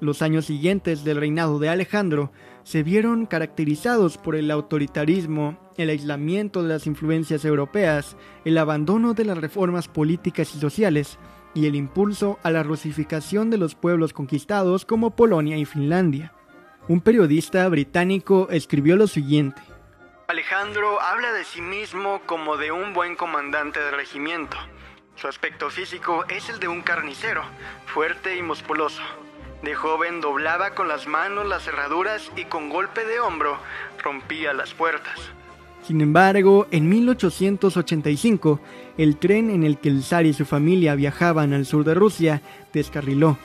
Los 0.00 0.22
años 0.22 0.46
siguientes 0.46 1.04
del 1.04 1.18
reinado 1.18 1.58
de 1.58 1.68
Alejandro 1.68 2.30
se 2.62 2.82
vieron 2.82 3.26
caracterizados 3.26 4.18
por 4.18 4.36
el 4.36 4.50
autoritarismo, 4.50 5.58
el 5.76 5.90
aislamiento 5.90 6.62
de 6.62 6.68
las 6.68 6.86
influencias 6.86 7.44
europeas, 7.44 8.16
el 8.44 8.58
abandono 8.58 9.14
de 9.14 9.24
las 9.24 9.38
reformas 9.38 9.88
políticas 9.88 10.54
y 10.54 10.58
sociales, 10.58 11.18
y 11.54 11.66
el 11.66 11.76
impulso 11.76 12.38
a 12.42 12.50
la 12.50 12.62
rusificación 12.62 13.48
de 13.48 13.58
los 13.58 13.74
pueblos 13.74 14.12
conquistados 14.12 14.84
como 14.84 15.14
Polonia 15.14 15.56
y 15.56 15.64
Finlandia. 15.64 16.32
Un 16.86 17.00
periodista 17.00 17.66
británico 17.68 18.48
escribió 18.50 18.96
lo 18.96 19.06
siguiente. 19.06 19.62
Alejandro 20.28 21.00
habla 21.00 21.32
de 21.32 21.44
sí 21.44 21.62
mismo 21.62 22.20
como 22.26 22.58
de 22.58 22.72
un 22.72 22.92
buen 22.92 23.16
comandante 23.16 23.80
de 23.80 23.90
regimiento. 23.90 24.56
Su 25.16 25.26
aspecto 25.26 25.70
físico 25.70 26.24
es 26.28 26.50
el 26.50 26.60
de 26.60 26.68
un 26.68 26.82
carnicero, 26.82 27.42
fuerte 27.86 28.36
y 28.36 28.42
musculoso. 28.42 29.00
De 29.62 29.74
joven 29.74 30.20
doblaba 30.20 30.74
con 30.74 30.88
las 30.88 31.06
manos 31.06 31.46
las 31.46 31.62
cerraduras 31.62 32.30
y 32.36 32.44
con 32.44 32.68
golpe 32.68 33.06
de 33.06 33.18
hombro 33.18 33.56
rompía 34.02 34.52
las 34.52 34.74
puertas. 34.74 35.18
Sin 35.86 36.02
embargo, 36.02 36.66
en 36.70 36.88
1885, 36.88 38.60
el 38.98 39.16
tren 39.16 39.48
en 39.48 39.64
el 39.64 39.78
que 39.78 39.88
el 39.88 40.02
zar 40.02 40.26
y 40.26 40.34
su 40.34 40.44
familia 40.44 40.94
viajaban 40.94 41.54
al 41.54 41.64
sur 41.64 41.84
de 41.84 41.94
Rusia 41.94 42.42
descarriló. 42.74 43.38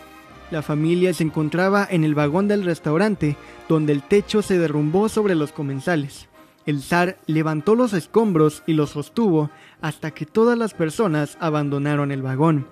La 0.51 0.63
familia 0.63 1.13
se 1.13 1.23
encontraba 1.23 1.87
en 1.89 2.03
el 2.03 2.15
vagón 2.15 2.47
del 2.47 2.63
restaurante, 2.63 3.37
donde 3.67 3.93
el 3.93 4.01
techo 4.01 4.41
se 4.41 4.57
derrumbó 4.57 5.07
sobre 5.07 5.35
los 5.35 5.51
comensales. 5.51 6.27
El 6.65 6.81
zar 6.81 7.19
levantó 7.27 7.75
los 7.75 7.93
escombros 7.93 8.63
y 8.65 8.73
los 8.73 8.91
sostuvo 8.91 9.51
hasta 9.81 10.11
que 10.11 10.25
todas 10.25 10.57
las 10.57 10.73
personas 10.73 11.37
abandonaron 11.39 12.11
el 12.11 12.23
vagón. 12.23 12.67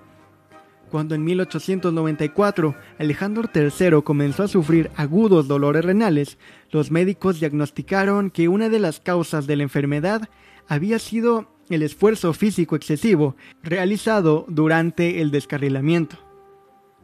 Cuando 0.90 1.14
en 1.14 1.22
1894 1.24 2.74
Alejandro 2.98 3.48
III 3.54 4.02
comenzó 4.02 4.42
a 4.42 4.48
sufrir 4.48 4.90
agudos 4.96 5.46
dolores 5.46 5.84
renales, 5.84 6.38
los 6.70 6.90
médicos 6.90 7.40
diagnosticaron 7.40 8.30
que 8.30 8.48
una 8.48 8.68
de 8.68 8.78
las 8.78 8.98
causas 8.98 9.46
de 9.46 9.56
la 9.56 9.64
enfermedad 9.64 10.28
había 10.66 10.98
sido 10.98 11.48
el 11.68 11.82
esfuerzo 11.82 12.32
físico 12.32 12.74
excesivo 12.74 13.36
realizado 13.62 14.46
durante 14.48 15.20
el 15.20 15.30
descarrilamiento. 15.30 16.27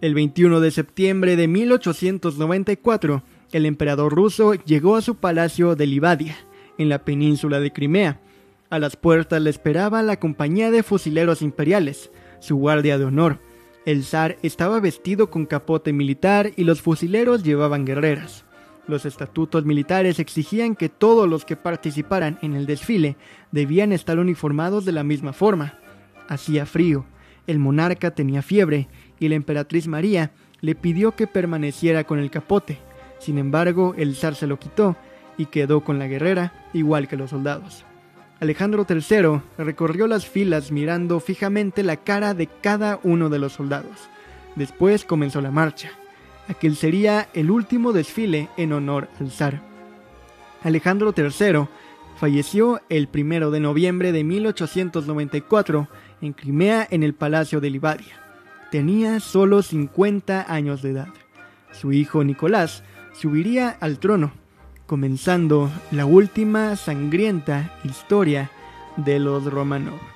El 0.04 0.12
21 0.12 0.60
de 0.60 0.70
septiembre 0.70 1.34
de 1.34 1.48
1894, 1.48 3.22
el 3.52 3.64
emperador 3.64 4.14
ruso 4.14 4.52
llegó 4.52 4.96
a 4.96 5.00
su 5.00 5.14
palacio 5.14 5.76
de 5.76 5.86
Livadia, 5.86 6.36
en 6.76 6.90
la 6.90 7.06
península 7.06 7.58
de 7.58 7.72
Crimea. 7.72 8.20
A 8.68 8.78
las 8.78 8.96
puertas 8.96 9.40
le 9.40 9.48
esperaba 9.48 10.02
la 10.02 10.20
compañía 10.20 10.70
de 10.70 10.82
fusileros 10.82 11.40
imperiales, 11.40 12.10
su 12.38 12.56
guardia 12.56 12.98
de 12.98 13.06
honor. 13.06 13.40
El 13.86 14.04
zar 14.04 14.36
estaba 14.42 14.78
vestido 14.78 15.30
con 15.30 15.46
capote 15.46 15.94
militar 15.94 16.52
y 16.54 16.64
los 16.64 16.82
fusileros 16.82 17.42
llevaban 17.42 17.86
guerreras. 17.86 18.44
Los 18.86 19.06
estatutos 19.06 19.64
militares 19.64 20.18
exigían 20.18 20.76
que 20.76 20.90
todos 20.90 21.26
los 21.26 21.46
que 21.46 21.56
participaran 21.56 22.38
en 22.42 22.56
el 22.56 22.66
desfile 22.66 23.16
debían 23.52 23.90
estar 23.90 24.18
uniformados 24.18 24.84
de 24.84 24.92
la 24.92 25.02
misma 25.02 25.32
forma. 25.32 25.78
Hacía 26.28 26.66
frío, 26.66 27.06
el 27.46 27.58
monarca 27.58 28.10
tenía 28.10 28.42
fiebre 28.42 28.88
y 29.24 29.28
la 29.30 29.36
emperatriz 29.36 29.88
María 29.88 30.32
le 30.60 30.74
pidió 30.74 31.12
que 31.12 31.26
permaneciera 31.26 32.04
con 32.04 32.18
el 32.18 32.30
capote. 32.30 32.78
Sin 33.18 33.38
embargo, 33.38 33.94
el 33.96 34.14
zar 34.14 34.34
se 34.34 34.46
lo 34.46 34.58
quitó 34.58 34.96
y 35.38 35.46
quedó 35.46 35.80
con 35.80 35.98
la 35.98 36.06
guerrera, 36.06 36.52
igual 36.74 37.08
que 37.08 37.16
los 37.16 37.30
soldados. 37.30 37.86
Alejandro 38.40 38.86
III 38.86 39.40
recorrió 39.56 40.06
las 40.06 40.26
filas 40.26 40.70
mirando 40.70 41.20
fijamente 41.20 41.82
la 41.82 41.96
cara 41.96 42.34
de 42.34 42.48
cada 42.48 43.00
uno 43.02 43.30
de 43.30 43.38
los 43.38 43.54
soldados. 43.54 44.10
Después 44.56 45.06
comenzó 45.06 45.40
la 45.40 45.50
marcha. 45.50 45.90
Aquel 46.46 46.76
sería 46.76 47.28
el 47.32 47.50
último 47.50 47.94
desfile 47.94 48.50
en 48.58 48.74
honor 48.74 49.08
al 49.20 49.30
zar. 49.30 49.62
Alejandro 50.62 51.14
III 51.16 51.66
falleció 52.18 52.82
el 52.90 53.08
1 53.10 53.50
de 53.50 53.60
noviembre 53.60 54.12
de 54.12 54.22
1894 54.22 55.88
en 56.20 56.34
Crimea 56.34 56.86
en 56.90 57.02
el 57.02 57.14
Palacio 57.14 57.62
de 57.62 57.70
Livadia. 57.70 58.23
Tenía 58.74 59.20
solo 59.20 59.62
50 59.62 60.52
años 60.52 60.82
de 60.82 60.90
edad. 60.90 61.06
Su 61.70 61.92
hijo 61.92 62.24
Nicolás 62.24 62.82
subiría 63.12 63.68
al 63.68 64.00
trono, 64.00 64.32
comenzando 64.86 65.70
la 65.92 66.06
última 66.06 66.74
sangrienta 66.74 67.78
historia 67.84 68.50
de 68.96 69.20
los 69.20 69.44
Romanov. 69.44 70.13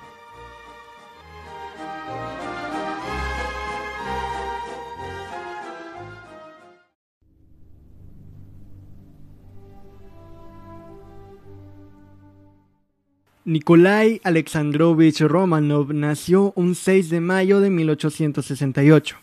Nikolai 13.45 14.19
Alexandrovich 14.25 15.21
Romanov 15.21 15.93
nació 15.93 16.51
un 16.57 16.75
6 16.75 17.09
de 17.09 17.21
mayo 17.21 17.61
de 17.61 17.69
1868. 17.69 19.15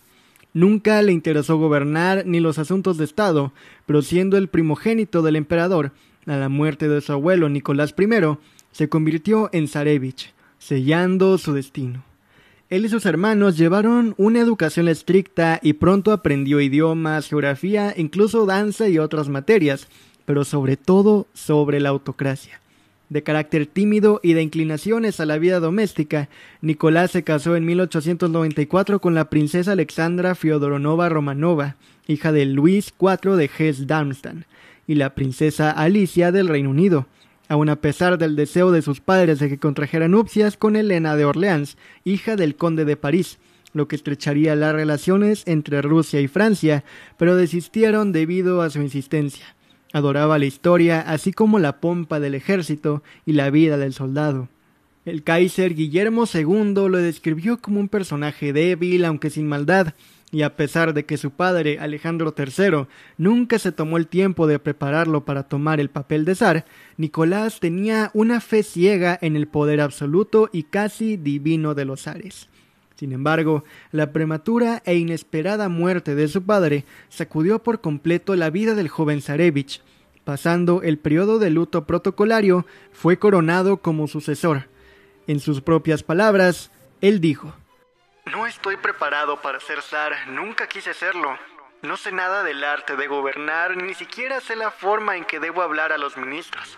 Nunca 0.54 1.02
le 1.02 1.12
interesó 1.12 1.58
gobernar 1.58 2.24
ni 2.24 2.40
los 2.40 2.58
asuntos 2.58 2.96
de 2.96 3.04
Estado, 3.04 3.52
pero 3.84 4.00
siendo 4.00 4.38
el 4.38 4.48
primogénito 4.48 5.20
del 5.20 5.36
emperador, 5.36 5.92
a 6.24 6.36
la 6.36 6.48
muerte 6.48 6.88
de 6.88 7.02
su 7.02 7.12
abuelo 7.12 7.50
Nicolás 7.50 7.94
I, 7.98 8.08
se 8.72 8.88
convirtió 8.88 9.50
en 9.52 9.68
Zarevich, 9.68 10.32
sellando 10.58 11.36
su 11.36 11.52
destino. 11.52 12.02
Él 12.70 12.86
y 12.86 12.88
sus 12.88 13.04
hermanos 13.04 13.58
llevaron 13.58 14.14
una 14.16 14.40
educación 14.40 14.88
estricta 14.88 15.60
y 15.62 15.74
pronto 15.74 16.10
aprendió 16.10 16.62
idiomas, 16.62 17.28
geografía, 17.28 17.92
incluso 17.94 18.46
danza 18.46 18.88
y 18.88 18.98
otras 18.98 19.28
materias, 19.28 19.88
pero 20.24 20.42
sobre 20.44 20.78
todo 20.78 21.26
sobre 21.34 21.80
la 21.80 21.90
autocracia. 21.90 22.60
De 23.08 23.22
carácter 23.22 23.66
tímido 23.66 24.20
y 24.22 24.32
de 24.32 24.42
inclinaciones 24.42 25.20
a 25.20 25.26
la 25.26 25.38
vida 25.38 25.60
doméstica, 25.60 26.28
Nicolás 26.60 27.12
se 27.12 27.22
casó 27.22 27.54
en 27.54 27.64
1894 27.64 29.00
con 29.00 29.14
la 29.14 29.30
princesa 29.30 29.72
Alexandra 29.72 30.34
Fyodoronova 30.34 31.08
Romanova, 31.08 31.76
hija 32.08 32.32
de 32.32 32.46
Luis 32.46 32.92
IV 33.00 33.36
de 33.36 33.48
Hesse-Darmstadt, 33.48 34.44
y 34.88 34.96
la 34.96 35.14
princesa 35.14 35.70
Alicia 35.70 36.32
del 36.32 36.48
Reino 36.48 36.70
Unido, 36.70 37.06
aun 37.48 37.68
a 37.68 37.76
pesar 37.76 38.18
del 38.18 38.34
deseo 38.34 38.72
de 38.72 38.82
sus 38.82 39.00
padres 39.00 39.38
de 39.38 39.48
que 39.48 39.58
contrajera 39.58 40.08
nupcias 40.08 40.56
con 40.56 40.74
Elena 40.74 41.14
de 41.14 41.24
Orleans, 41.24 41.76
hija 42.04 42.34
del 42.34 42.56
conde 42.56 42.84
de 42.84 42.96
París. 42.96 43.38
lo 43.72 43.88
que 43.88 43.96
estrecharía 43.96 44.56
las 44.56 44.74
relaciones 44.74 45.42
entre 45.44 45.82
Rusia 45.82 46.22
y 46.22 46.28
Francia, 46.28 46.82
pero 47.18 47.36
desistieron 47.36 48.10
debido 48.10 48.62
a 48.62 48.70
su 48.70 48.80
insistencia. 48.80 49.55
Adoraba 49.96 50.38
la 50.38 50.44
historia, 50.44 51.00
así 51.00 51.32
como 51.32 51.58
la 51.58 51.80
pompa 51.80 52.20
del 52.20 52.34
ejército 52.34 53.02
y 53.24 53.32
la 53.32 53.48
vida 53.48 53.78
del 53.78 53.94
soldado. 53.94 54.50
El 55.06 55.22
Kaiser 55.22 55.74
Guillermo 55.74 56.26
II 56.30 56.74
lo 56.74 56.98
describió 56.98 57.62
como 57.62 57.80
un 57.80 57.88
personaje 57.88 58.52
débil, 58.52 59.06
aunque 59.06 59.30
sin 59.30 59.48
maldad, 59.48 59.94
y 60.30 60.42
a 60.42 60.54
pesar 60.54 60.92
de 60.92 61.06
que 61.06 61.16
su 61.16 61.30
padre, 61.30 61.78
Alejandro 61.80 62.34
III, 62.36 62.88
nunca 63.16 63.58
se 63.58 63.72
tomó 63.72 63.96
el 63.96 64.06
tiempo 64.06 64.46
de 64.46 64.58
prepararlo 64.58 65.24
para 65.24 65.44
tomar 65.44 65.80
el 65.80 65.88
papel 65.88 66.26
de 66.26 66.34
zar, 66.34 66.66
Nicolás 66.98 67.58
tenía 67.58 68.10
una 68.12 68.42
fe 68.42 68.64
ciega 68.64 69.18
en 69.22 69.34
el 69.34 69.48
poder 69.48 69.80
absoluto 69.80 70.50
y 70.52 70.64
casi 70.64 71.16
divino 71.16 71.74
de 71.74 71.86
los 71.86 72.02
zares. 72.02 72.50
Sin 72.96 73.12
embargo, 73.12 73.64
la 73.92 74.12
prematura 74.12 74.82
e 74.84 74.96
inesperada 74.96 75.68
muerte 75.68 76.14
de 76.14 76.28
su 76.28 76.44
padre 76.44 76.84
sacudió 77.08 77.62
por 77.62 77.80
completo 77.80 78.34
la 78.36 78.50
vida 78.50 78.74
del 78.74 78.88
joven 78.88 79.22
zarevich. 79.22 79.82
Pasando 80.24 80.82
el 80.82 80.98
periodo 80.98 81.38
de 81.38 81.50
luto 81.50 81.86
protocolario, 81.86 82.66
fue 82.92 83.18
coronado 83.18 83.76
como 83.76 84.08
sucesor. 84.08 84.68
En 85.26 85.40
sus 85.40 85.60
propias 85.60 86.02
palabras, 86.02 86.70
él 87.00 87.20
dijo 87.20 87.54
no 88.32 88.44
estoy 88.44 88.76
preparado 88.76 89.40
para 89.40 89.60
ser 89.60 89.80
zar, 89.82 90.12
nunca 90.26 90.66
quise 90.66 90.92
serlo. 90.94 91.38
No 91.82 91.96
sé 91.96 92.10
nada 92.10 92.42
del 92.42 92.64
arte 92.64 92.96
de 92.96 93.06
gobernar, 93.06 93.76
ni 93.76 93.94
siquiera 93.94 94.40
sé 94.40 94.56
la 94.56 94.72
forma 94.72 95.16
en 95.16 95.24
que 95.24 95.38
debo 95.38 95.62
hablar 95.62 95.92
a 95.92 95.98
los 95.98 96.16
ministros. 96.16 96.76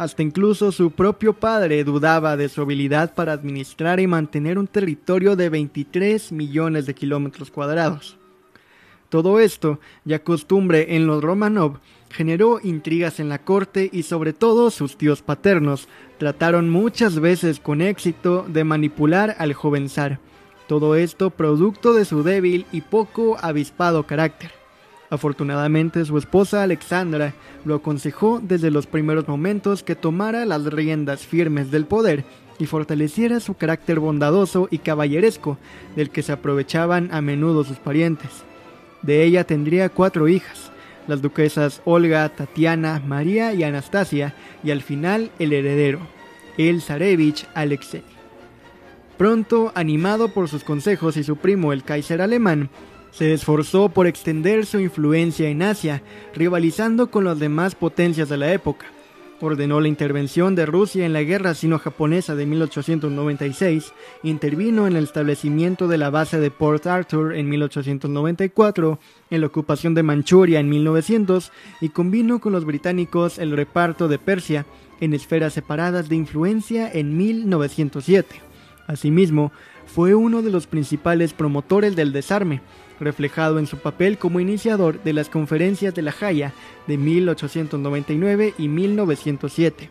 Hasta 0.00 0.22
incluso 0.22 0.72
su 0.72 0.92
propio 0.92 1.34
padre 1.34 1.84
dudaba 1.84 2.38
de 2.38 2.48
su 2.48 2.62
habilidad 2.62 3.12
para 3.14 3.34
administrar 3.34 4.00
y 4.00 4.06
mantener 4.06 4.58
un 4.58 4.66
territorio 4.66 5.36
de 5.36 5.50
23 5.50 6.32
millones 6.32 6.86
de 6.86 6.94
kilómetros 6.94 7.50
cuadrados. 7.50 8.16
Todo 9.10 9.40
esto, 9.40 9.78
ya 10.06 10.24
costumbre 10.24 10.96
en 10.96 11.06
los 11.06 11.22
Romanov, 11.22 11.80
generó 12.08 12.60
intrigas 12.62 13.20
en 13.20 13.28
la 13.28 13.40
corte 13.40 13.90
y 13.92 14.04
sobre 14.04 14.32
todo 14.32 14.70
sus 14.70 14.96
tíos 14.96 15.20
paternos 15.20 15.86
trataron 16.16 16.70
muchas 16.70 17.20
veces 17.20 17.60
con 17.60 17.82
éxito 17.82 18.46
de 18.48 18.64
manipular 18.64 19.36
al 19.38 19.52
joven 19.52 19.90
zar 19.90 20.18
todo 20.66 20.94
esto 20.94 21.28
producto 21.28 21.92
de 21.92 22.06
su 22.06 22.22
débil 22.22 22.64
y 22.72 22.80
poco 22.80 23.36
avispado 23.42 24.06
carácter. 24.06 24.59
Afortunadamente 25.10 26.04
su 26.04 26.16
esposa 26.18 26.62
Alexandra 26.62 27.34
lo 27.64 27.74
aconsejó 27.74 28.40
desde 28.40 28.70
los 28.70 28.86
primeros 28.86 29.26
momentos 29.26 29.82
que 29.82 29.96
tomara 29.96 30.46
las 30.46 30.64
riendas 30.64 31.26
firmes 31.26 31.72
del 31.72 31.84
poder 31.84 32.24
y 32.60 32.66
fortaleciera 32.66 33.40
su 33.40 33.54
carácter 33.54 33.98
bondadoso 33.98 34.68
y 34.70 34.78
caballeresco, 34.78 35.58
del 35.96 36.10
que 36.10 36.22
se 36.22 36.32
aprovechaban 36.32 37.08
a 37.12 37.20
menudo 37.20 37.64
sus 37.64 37.78
parientes. 37.78 38.30
De 39.02 39.24
ella 39.24 39.44
tendría 39.44 39.88
cuatro 39.88 40.28
hijas, 40.28 40.70
las 41.08 41.22
duquesas 41.22 41.80
Olga, 41.84 42.28
Tatiana, 42.28 43.02
María 43.04 43.52
y 43.54 43.64
Anastasia, 43.64 44.34
y 44.62 44.70
al 44.70 44.82
final 44.82 45.30
el 45.38 45.52
heredero, 45.52 46.00
el 46.58 46.82
zarevich 46.82 47.46
Alexei. 47.54 48.02
Pronto, 49.16 49.72
animado 49.74 50.28
por 50.28 50.48
sus 50.48 50.62
consejos 50.62 51.16
y 51.16 51.24
su 51.24 51.36
primo 51.36 51.72
el 51.72 51.82
Kaiser 51.82 52.22
alemán, 52.22 52.70
se 53.10 53.32
esforzó 53.32 53.88
por 53.88 54.06
extender 54.06 54.66
su 54.66 54.78
influencia 54.80 55.48
en 55.48 55.62
Asia, 55.62 56.02
rivalizando 56.34 57.10
con 57.10 57.24
las 57.24 57.38
demás 57.38 57.74
potencias 57.74 58.28
de 58.28 58.36
la 58.36 58.52
época. 58.52 58.86
Ordenó 59.42 59.80
la 59.80 59.88
intervención 59.88 60.54
de 60.54 60.66
Rusia 60.66 61.06
en 61.06 61.14
la 61.14 61.22
guerra 61.22 61.54
sino-japonesa 61.54 62.34
de 62.34 62.44
1896, 62.44 63.94
intervino 64.22 64.86
en 64.86 64.96
el 64.96 65.04
establecimiento 65.04 65.88
de 65.88 65.96
la 65.96 66.10
base 66.10 66.38
de 66.38 66.50
Port 66.50 66.86
Arthur 66.86 67.34
en 67.34 67.48
1894, 67.48 68.98
en 69.30 69.40
la 69.40 69.46
ocupación 69.46 69.94
de 69.94 70.02
Manchuria 70.02 70.60
en 70.60 70.68
1900 70.68 71.52
y 71.80 71.88
combinó 71.88 72.38
con 72.38 72.52
los 72.52 72.66
británicos 72.66 73.38
el 73.38 73.56
reparto 73.56 74.08
de 74.08 74.18
Persia 74.18 74.66
en 75.00 75.14
esferas 75.14 75.54
separadas 75.54 76.10
de 76.10 76.16
influencia 76.16 76.90
en 76.92 77.16
1907. 77.16 78.42
Asimismo, 78.86 79.52
fue 79.86 80.14
uno 80.14 80.42
de 80.42 80.50
los 80.50 80.66
principales 80.66 81.32
promotores 81.32 81.96
del 81.96 82.12
desarme, 82.12 82.60
reflejado 83.00 83.58
en 83.58 83.66
su 83.66 83.78
papel 83.78 84.18
como 84.18 84.40
iniciador 84.40 85.02
de 85.02 85.12
las 85.12 85.28
conferencias 85.28 85.94
de 85.94 86.02
La 86.02 86.14
Haya 86.20 86.52
de 86.86 86.98
1899 86.98 88.54
y 88.58 88.68
1907. 88.68 89.90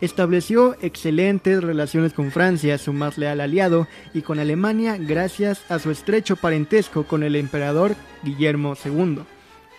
Estableció 0.00 0.76
excelentes 0.82 1.62
relaciones 1.62 2.12
con 2.12 2.30
Francia, 2.30 2.76
su 2.76 2.92
más 2.92 3.16
leal 3.16 3.40
aliado, 3.40 3.86
y 4.12 4.22
con 4.22 4.38
Alemania 4.38 4.98
gracias 4.98 5.70
a 5.70 5.78
su 5.78 5.90
estrecho 5.90 6.36
parentesco 6.36 7.04
con 7.04 7.22
el 7.22 7.34
emperador 7.34 7.94
Guillermo 8.22 8.74
II. 8.84 9.20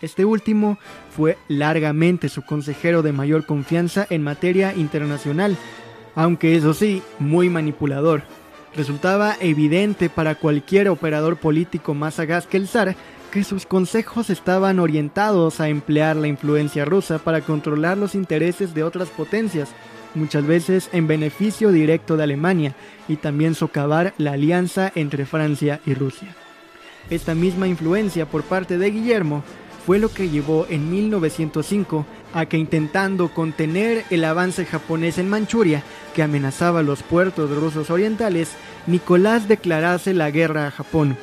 Este 0.02 0.26
último 0.26 0.80
fue 1.10 1.38
largamente 1.48 2.30
su 2.30 2.44
consejero 2.44 3.02
de 3.02 3.12
mayor 3.12 3.46
confianza 3.46 4.08
en 4.10 4.24
materia 4.24 4.74
internacional, 4.76 5.56
aunque 6.16 6.56
eso 6.56 6.74
sí, 6.74 7.04
muy 7.20 7.50
manipulador. 7.50 8.24
Resultaba 8.76 9.36
evidente 9.40 10.10
para 10.10 10.36
cualquier 10.36 10.90
operador 10.90 11.38
político 11.38 11.94
más 11.94 12.16
sagaz 12.16 12.46
que 12.46 12.58
el 12.58 12.68
zar 12.68 12.96
que 13.32 13.44
sus 13.44 13.66
consejos 13.66 14.30
estaban 14.30 14.80
orientados 14.80 15.60
a 15.60 15.70
emplear 15.70 16.16
la 16.16 16.28
influencia 16.28 16.86
rusa 16.86 17.20
para 17.20 17.42
controlar 17.42 17.98
los 17.98 18.16
intereses 18.16 18.74
de 18.74 18.84
otras 18.84 19.10
potencias, 19.10 19.70
muchas 20.16 20.46
veces 20.46 20.90
en 20.94 21.08
beneficio 21.08 21.72
directo 21.72 22.18
de 22.18 22.24
Alemania, 22.24 22.76
y 23.08 23.18
también 23.18 23.56
socavar 23.56 24.14
la 24.18 24.34
alianza 24.34 24.92
entre 24.96 25.26
Francia 25.26 25.82
y 25.86 25.94
Rusia. 25.94 26.36
Esta 27.10 27.36
misma 27.36 27.68
influencia 27.68 28.26
por 28.26 28.44
parte 28.44 28.78
de 28.78 28.92
Guillermo 28.92 29.44
fue 29.86 30.00
lo 30.00 30.10
que 30.10 30.30
llevó 30.30 30.66
en 30.70 30.92
1905 30.92 32.06
a 32.34 32.46
que 32.46 32.58
intentando 32.58 33.30
contener 33.34 34.06
el 34.10 34.24
avance 34.24 34.66
japonés 34.66 35.18
en 35.18 35.30
Manchuria, 35.30 35.84
que 36.14 36.24
amenazaba 36.24 36.84
los 36.84 37.04
puertos 37.04 37.50
rusos 37.50 37.90
orientales, 37.90 38.52
Nicolás 38.86 39.48
declarase 39.48 40.14
la 40.14 40.32
guerra 40.32 40.68
a 40.68 40.72
Japón. 40.72 41.18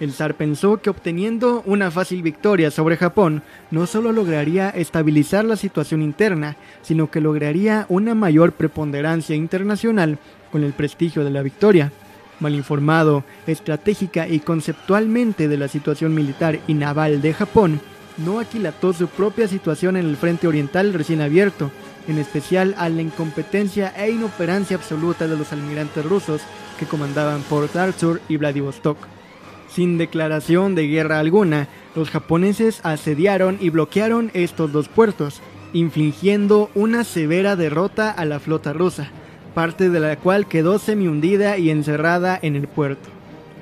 El 0.00 0.12
zar 0.12 0.34
pensó 0.34 0.78
que 0.78 0.88
obteniendo 0.88 1.62
una 1.66 1.90
fácil 1.90 2.22
victoria 2.22 2.70
sobre 2.70 2.96
Japón 2.96 3.42
no 3.70 3.86
solo 3.86 4.12
lograría 4.12 4.70
estabilizar 4.70 5.44
la 5.44 5.56
situación 5.56 6.00
interna, 6.00 6.56
sino 6.80 7.10
que 7.10 7.20
lograría 7.20 7.84
una 7.90 8.14
mayor 8.14 8.52
preponderancia 8.52 9.36
internacional 9.36 10.18
con 10.50 10.64
el 10.64 10.72
prestigio 10.72 11.22
de 11.22 11.30
la 11.30 11.42
victoria. 11.42 11.92
Mal 12.40 12.54
informado 12.54 13.24
estratégica 13.46 14.26
y 14.26 14.40
conceptualmente 14.40 15.48
de 15.48 15.58
la 15.58 15.68
situación 15.68 16.14
militar 16.14 16.58
y 16.66 16.72
naval 16.72 17.20
de 17.20 17.34
Japón, 17.34 17.82
no 18.24 18.40
aquilató 18.40 18.92
su 18.92 19.08
propia 19.08 19.48
situación 19.48 19.96
en 19.96 20.06
el 20.06 20.16
frente 20.16 20.46
oriental 20.46 20.92
recién 20.92 21.20
abierto, 21.20 21.70
en 22.08 22.18
especial 22.18 22.74
a 22.78 22.88
la 22.88 23.02
incompetencia 23.02 23.92
e 23.96 24.10
inoperancia 24.10 24.76
absoluta 24.76 25.26
de 25.26 25.36
los 25.36 25.52
almirantes 25.52 26.04
rusos 26.04 26.42
que 26.78 26.86
comandaban 26.86 27.42
Port 27.42 27.74
Arthur 27.76 28.20
y 28.28 28.36
Vladivostok. 28.36 28.98
Sin 29.68 29.98
declaración 29.98 30.74
de 30.74 30.88
guerra 30.88 31.20
alguna, 31.20 31.68
los 31.94 32.10
japoneses 32.10 32.80
asediaron 32.82 33.58
y 33.60 33.70
bloquearon 33.70 34.30
estos 34.34 34.72
dos 34.72 34.88
puertos, 34.88 35.40
infligiendo 35.72 36.70
una 36.74 37.04
severa 37.04 37.54
derrota 37.54 38.10
a 38.10 38.24
la 38.24 38.40
flota 38.40 38.72
rusa, 38.72 39.10
parte 39.54 39.90
de 39.90 40.00
la 40.00 40.16
cual 40.16 40.46
quedó 40.46 40.78
semi-hundida 40.78 41.58
y 41.58 41.70
encerrada 41.70 42.38
en 42.42 42.56
el 42.56 42.66
puerto. 42.66 43.08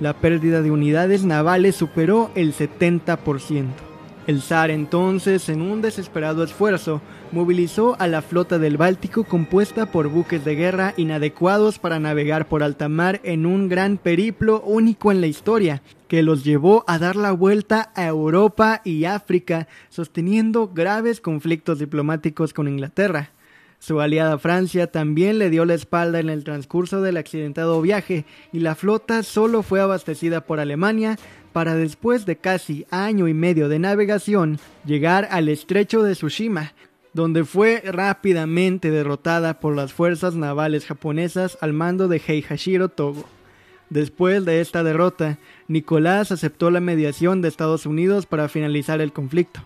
La 0.00 0.14
pérdida 0.14 0.62
de 0.62 0.70
unidades 0.70 1.24
navales 1.24 1.76
superó 1.76 2.30
el 2.34 2.54
70%. 2.54 3.87
El 4.28 4.42
zar 4.42 4.70
entonces, 4.70 5.48
en 5.48 5.62
un 5.62 5.80
desesperado 5.80 6.44
esfuerzo, 6.44 7.00
movilizó 7.32 7.96
a 7.98 8.06
la 8.06 8.20
flota 8.20 8.58
del 8.58 8.76
Báltico 8.76 9.24
compuesta 9.24 9.90
por 9.90 10.08
buques 10.08 10.44
de 10.44 10.54
guerra 10.54 10.92
inadecuados 10.98 11.78
para 11.78 11.98
navegar 11.98 12.46
por 12.46 12.62
alta 12.62 12.90
mar 12.90 13.22
en 13.24 13.46
un 13.46 13.70
gran 13.70 13.96
periplo 13.96 14.60
único 14.60 15.10
en 15.12 15.22
la 15.22 15.28
historia, 15.28 15.80
que 16.08 16.22
los 16.22 16.44
llevó 16.44 16.84
a 16.86 16.98
dar 16.98 17.16
la 17.16 17.32
vuelta 17.32 17.90
a 17.94 18.04
Europa 18.06 18.82
y 18.84 19.06
África, 19.06 19.66
sosteniendo 19.88 20.68
graves 20.74 21.22
conflictos 21.22 21.78
diplomáticos 21.78 22.52
con 22.52 22.68
Inglaterra. 22.68 23.30
Su 23.80 24.00
aliada 24.00 24.38
Francia 24.38 24.88
también 24.88 25.38
le 25.38 25.50
dio 25.50 25.64
la 25.64 25.74
espalda 25.74 26.18
en 26.18 26.28
el 26.30 26.42
transcurso 26.42 27.00
del 27.00 27.16
accidentado 27.16 27.80
viaje 27.80 28.24
y 28.52 28.58
la 28.58 28.74
flota 28.74 29.22
solo 29.22 29.62
fue 29.62 29.80
abastecida 29.80 30.40
por 30.44 30.58
Alemania 30.58 31.16
para 31.52 31.74
después 31.74 32.26
de 32.26 32.36
casi 32.36 32.86
año 32.90 33.28
y 33.28 33.34
medio 33.34 33.68
de 33.68 33.78
navegación 33.78 34.58
llegar 34.84 35.28
al 35.30 35.48
estrecho 35.48 36.02
de 36.02 36.14
Tsushima, 36.14 36.72
donde 37.12 37.44
fue 37.44 37.82
rápidamente 37.84 38.90
derrotada 38.90 39.60
por 39.60 39.74
las 39.74 39.92
fuerzas 39.92 40.34
navales 40.34 40.86
japonesas 40.86 41.58
al 41.60 41.72
mando 41.72 42.08
de 42.08 42.20
Heihashiro 42.24 42.88
Togo. 42.88 43.24
Después 43.90 44.44
de 44.44 44.60
esta 44.60 44.82
derrota, 44.82 45.38
Nicolás 45.66 46.30
aceptó 46.30 46.70
la 46.70 46.80
mediación 46.80 47.40
de 47.40 47.48
Estados 47.48 47.86
Unidos 47.86 48.26
para 48.26 48.48
finalizar 48.48 49.00
el 49.00 49.12
conflicto. 49.12 49.60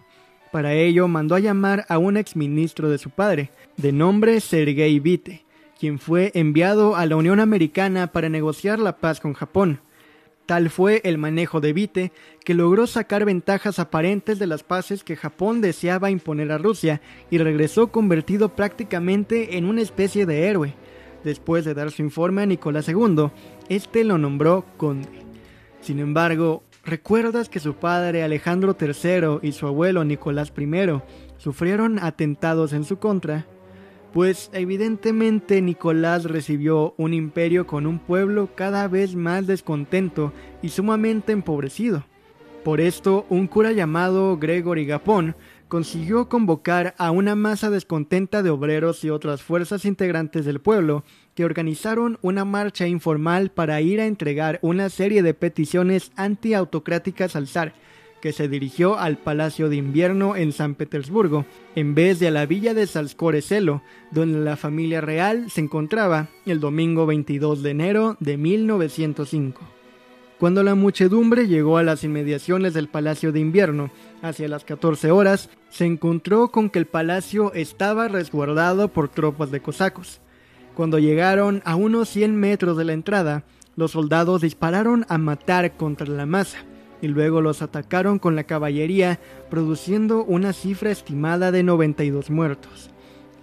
Para 0.52 0.74
ello 0.74 1.08
mandó 1.08 1.34
a 1.34 1.40
llamar 1.40 1.86
a 1.88 1.98
un 1.98 2.16
exministro 2.16 2.88
de 2.88 2.98
su 2.98 3.10
padre, 3.10 3.50
de 3.76 3.90
nombre 3.90 4.40
Sergei 4.40 5.00
Vite, 5.00 5.44
quien 5.80 5.98
fue 5.98 6.30
enviado 6.34 6.94
a 6.94 7.06
la 7.06 7.16
Unión 7.16 7.40
Americana 7.40 8.12
para 8.12 8.28
negociar 8.28 8.78
la 8.78 8.98
paz 8.98 9.18
con 9.18 9.32
Japón. 9.32 9.80
Tal 10.52 10.68
fue 10.68 11.00
el 11.04 11.16
manejo 11.16 11.62
de 11.62 11.72
Vite 11.72 12.12
que 12.44 12.52
logró 12.52 12.86
sacar 12.86 13.24
ventajas 13.24 13.78
aparentes 13.78 14.38
de 14.38 14.46
las 14.46 14.62
paces 14.62 15.02
que 15.02 15.16
Japón 15.16 15.62
deseaba 15.62 16.10
imponer 16.10 16.52
a 16.52 16.58
Rusia 16.58 17.00
y 17.30 17.38
regresó 17.38 17.86
convertido 17.90 18.50
prácticamente 18.50 19.56
en 19.56 19.64
una 19.64 19.80
especie 19.80 20.26
de 20.26 20.48
héroe. 20.48 20.74
Después 21.24 21.64
de 21.64 21.72
dar 21.72 21.90
su 21.90 22.02
informe 22.02 22.42
a 22.42 22.46
Nicolás 22.46 22.86
II, 22.86 23.30
este 23.70 24.04
lo 24.04 24.18
nombró 24.18 24.66
conde. 24.76 25.08
Sin 25.80 26.00
embargo, 26.00 26.64
¿recuerdas 26.84 27.48
que 27.48 27.58
su 27.58 27.76
padre 27.76 28.22
Alejandro 28.22 28.76
III 28.78 29.38
y 29.40 29.52
su 29.52 29.66
abuelo 29.66 30.04
Nicolás 30.04 30.52
I 30.54 31.00
sufrieron 31.38 31.98
atentados 31.98 32.74
en 32.74 32.84
su 32.84 32.98
contra? 32.98 33.46
Pues 34.12 34.50
evidentemente 34.52 35.62
Nicolás 35.62 36.24
recibió 36.24 36.94
un 36.98 37.14
imperio 37.14 37.66
con 37.66 37.86
un 37.86 37.98
pueblo 37.98 38.50
cada 38.54 38.86
vez 38.86 39.14
más 39.14 39.46
descontento 39.46 40.32
y 40.60 40.68
sumamente 40.68 41.32
empobrecido. 41.32 42.04
Por 42.62 42.80
esto, 42.80 43.26
un 43.28 43.48
cura 43.48 43.72
llamado 43.72 44.36
Gregory 44.36 44.84
Gapón 44.84 45.34
consiguió 45.66 46.28
convocar 46.28 46.94
a 46.98 47.10
una 47.10 47.34
masa 47.34 47.70
descontenta 47.70 48.42
de 48.42 48.50
obreros 48.50 49.02
y 49.02 49.10
otras 49.10 49.42
fuerzas 49.42 49.86
integrantes 49.86 50.44
del 50.44 50.60
pueblo 50.60 51.02
que 51.34 51.46
organizaron 51.46 52.18
una 52.20 52.44
marcha 52.44 52.86
informal 52.86 53.50
para 53.50 53.80
ir 53.80 53.98
a 53.98 54.04
entregar 54.04 54.58
una 54.60 54.90
serie 54.90 55.22
de 55.22 55.32
peticiones 55.32 56.12
antiautocráticas 56.16 57.34
al 57.34 57.48
zar, 57.48 57.72
que 58.22 58.32
se 58.32 58.46
dirigió 58.48 59.00
al 59.00 59.18
Palacio 59.18 59.68
de 59.68 59.74
Invierno 59.74 60.36
en 60.36 60.52
San 60.52 60.76
Petersburgo, 60.76 61.44
en 61.74 61.96
vez 61.96 62.20
de 62.20 62.28
a 62.28 62.30
la 62.30 62.46
villa 62.46 62.72
de 62.72 62.86
Salskoreselo, 62.86 63.82
donde 64.12 64.38
la 64.38 64.56
familia 64.56 65.00
real 65.00 65.50
se 65.50 65.60
encontraba 65.60 66.28
el 66.46 66.60
domingo 66.60 67.04
22 67.04 67.64
de 67.64 67.70
enero 67.70 68.16
de 68.20 68.36
1905. 68.36 69.60
Cuando 70.38 70.62
la 70.62 70.76
muchedumbre 70.76 71.48
llegó 71.48 71.78
a 71.78 71.82
las 71.82 72.04
inmediaciones 72.04 72.74
del 72.74 72.88
Palacio 72.88 73.32
de 73.32 73.40
Invierno, 73.40 73.90
hacia 74.22 74.46
las 74.46 74.62
14 74.62 75.10
horas, 75.10 75.50
se 75.68 75.84
encontró 75.84 76.52
con 76.52 76.70
que 76.70 76.78
el 76.78 76.86
palacio 76.86 77.52
estaba 77.54 78.06
resguardado 78.06 78.86
por 78.86 79.08
tropas 79.08 79.50
de 79.50 79.60
cosacos. 79.60 80.20
Cuando 80.74 81.00
llegaron 81.00 81.60
a 81.64 81.74
unos 81.74 82.08
100 82.10 82.36
metros 82.36 82.76
de 82.76 82.84
la 82.84 82.92
entrada, 82.92 83.42
los 83.74 83.90
soldados 83.90 84.42
dispararon 84.42 85.06
a 85.08 85.18
matar 85.18 85.76
contra 85.76 86.06
la 86.06 86.24
masa 86.24 86.64
y 87.02 87.08
luego 87.08 87.42
los 87.42 87.60
atacaron 87.60 88.18
con 88.18 88.36
la 88.36 88.44
caballería, 88.44 89.20
produciendo 89.50 90.24
una 90.24 90.54
cifra 90.54 90.90
estimada 90.90 91.52
de 91.52 91.62
92 91.62 92.30
muertos. 92.30 92.90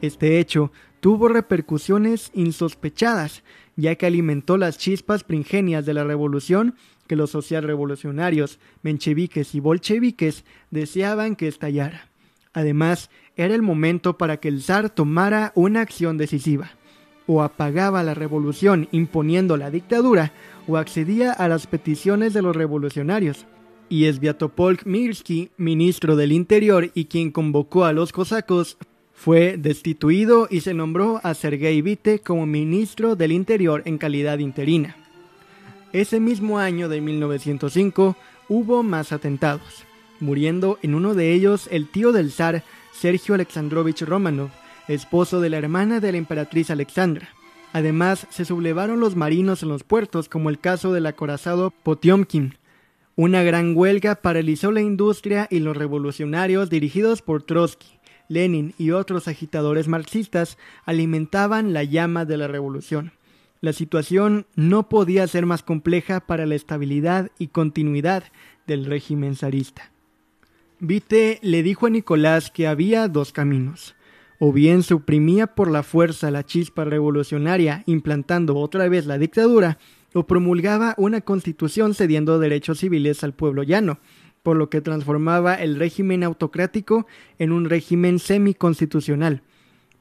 Este 0.02 0.39
hecho 0.39 0.72
tuvo 1.02 1.28
repercusiones 1.28 2.32
insospechadas, 2.34 3.43
ya 3.76 3.95
que 3.95 4.06
alimentó 4.06 4.58
las 4.58 4.78
chispas 4.78 5.24
pringenias 5.24 5.86
de 5.86 5.93
la 5.93 6.04
revolución 6.04 6.76
que 7.08 7.15
los 7.15 7.32
socialrevolucionarios, 7.32 8.60
mencheviques 8.84 9.56
y 9.56 9.60
bolcheviques 9.60 10.45
deseaban 10.69 11.36
que 11.36 11.48
estallara. 11.48 12.10
Además, 12.54 13.10
era 13.36 13.56
el 13.56 13.62
momento 13.62 14.17
para 14.17 14.38
que 14.38 14.48
el 14.48 14.62
zar 14.62 14.89
tomara 14.89 15.52
una 15.56 15.82
acción 15.82 16.17
decisiva. 16.17 16.72
O 17.26 17.41
apagaba 17.41 18.04
la 18.04 18.13
revolución 18.13 18.88
imponiendo 18.91 19.58
la 19.58 19.72
dictadura, 19.72 20.34
o 20.69 20.77
accedía 20.77 21.34
a 21.34 21.47
las 21.47 21.65
peticiones 21.65 22.34
de 22.34 22.43
los 22.43 22.55
revolucionarios. 22.55 23.47
Y 23.89 24.05
Sviatopolk 24.05 24.86
Mirsky, 24.86 25.49
ministro 25.58 26.15
del 26.15 26.32
Interior 26.32 26.91
y 26.93 27.05
quien 27.05 27.32
convocó 27.32 27.86
a 27.86 27.93
los 27.93 28.12
cosacos, 28.12 28.77
fue 29.13 29.58
destituido 29.58 30.47
y 30.49 30.62
se 30.62 30.75
nombró 30.75 31.19
a 31.23 31.34
Sergei 31.34 31.82
Vite 31.82 32.19
como 32.19 32.45
ministro 32.45 33.15
del 33.15 33.32
Interior 33.32 33.82
en 33.86 33.97
calidad 33.97 34.38
interina. 34.38 34.95
Ese 35.91 36.19
mismo 36.19 36.60
año 36.60 36.88
de 36.88 37.01
1905 37.01 38.15
hubo 38.47 38.84
más 38.84 39.12
atentados, 39.12 39.86
muriendo 40.19 40.77
en 40.84 40.93
uno 40.93 41.15
de 41.15 41.34
ellos 41.34 41.67
el 41.71 41.89
tío 41.89 42.12
del 42.12 42.32
zar 42.32 42.63
Sergio 42.93 43.34
Alexandrovich 43.34 44.03
Romanov, 44.03 44.51
esposo 44.88 45.41
de 45.41 45.49
la 45.49 45.58
hermana 45.58 45.99
de 45.99 46.12
la 46.12 46.19
emperatriz 46.19 46.69
Alexandra. 46.69 47.29
Además, 47.71 48.27
se 48.29 48.45
sublevaron 48.45 48.99
los 48.99 49.15
marinos 49.15 49.62
en 49.62 49.69
los 49.69 49.84
puertos, 49.84 50.27
como 50.27 50.49
el 50.49 50.60
caso 50.60 50.91
del 50.91 51.05
acorazado 51.05 51.71
Potiomkin. 51.71 52.55
Una 53.15 53.43
gran 53.43 53.75
huelga 53.75 54.15
paralizó 54.15 54.71
la 54.71 54.82
industria 54.82 55.47
y 55.51 55.60
los 55.60 55.77
revolucionarios 55.77 56.69
dirigidos 56.69 57.21
por 57.21 57.43
Trotsky, 57.43 57.99
Lenin 58.27 58.73
y 58.77 58.91
otros 58.91 59.27
agitadores 59.27 59.88
marxistas 59.88 60.58
alimentaban 60.86 61.73
la 61.73 61.84
llama 61.84 62.25
de 62.25 62.38
la 62.38 62.47
revolución. 62.47 63.12
La 63.60 63.73
situación 63.73 64.45
no 64.55 64.88
podía 64.88 65.27
ser 65.27 65.45
más 65.45 65.63
compleja 65.63 66.21
para 66.21 66.45
la 66.45 66.55
estabilidad 66.55 67.29
y 67.39 67.47
continuidad 67.47 68.23
del 68.67 68.86
régimen 68.86 69.36
zarista. 69.36 69.91
Vite 70.79 71.39
le 71.41 71.62
dijo 71.62 71.88
a 71.88 71.89
Nicolás 71.89 72.51
que 72.51 72.67
había 72.67 73.10
dos 73.10 73.34
caminos 73.34 73.95
o 74.39 74.54
bien 74.54 74.84
suprimía 74.84 75.47
por 75.47 75.69
la 75.69 75.84
fuerza 75.84 76.32
la 76.32 76.45
chispa 76.45 76.86
revolucionaria 76.86 77.84
implantando 77.86 78.58
otra 78.58 78.88
vez 78.88 79.06
la 79.06 79.17
dictadura, 79.17 79.78
o 80.13 80.25
promulgaba 80.25 80.95
una 80.97 81.21
constitución 81.21 81.93
cediendo 81.93 82.39
derechos 82.39 82.80
civiles 82.80 83.23
al 83.23 83.34
pueblo 83.34 83.63
llano, 83.63 83.99
por 84.41 84.56
lo 84.56 84.69
que 84.69 84.82
transformaba 84.82 85.56
el 85.56 85.75
régimen 85.75 86.23
autocrático 86.23 87.06
en 87.38 87.52
un 87.52 87.69
régimen 87.69 88.17
semiconstitucional. 88.17 89.43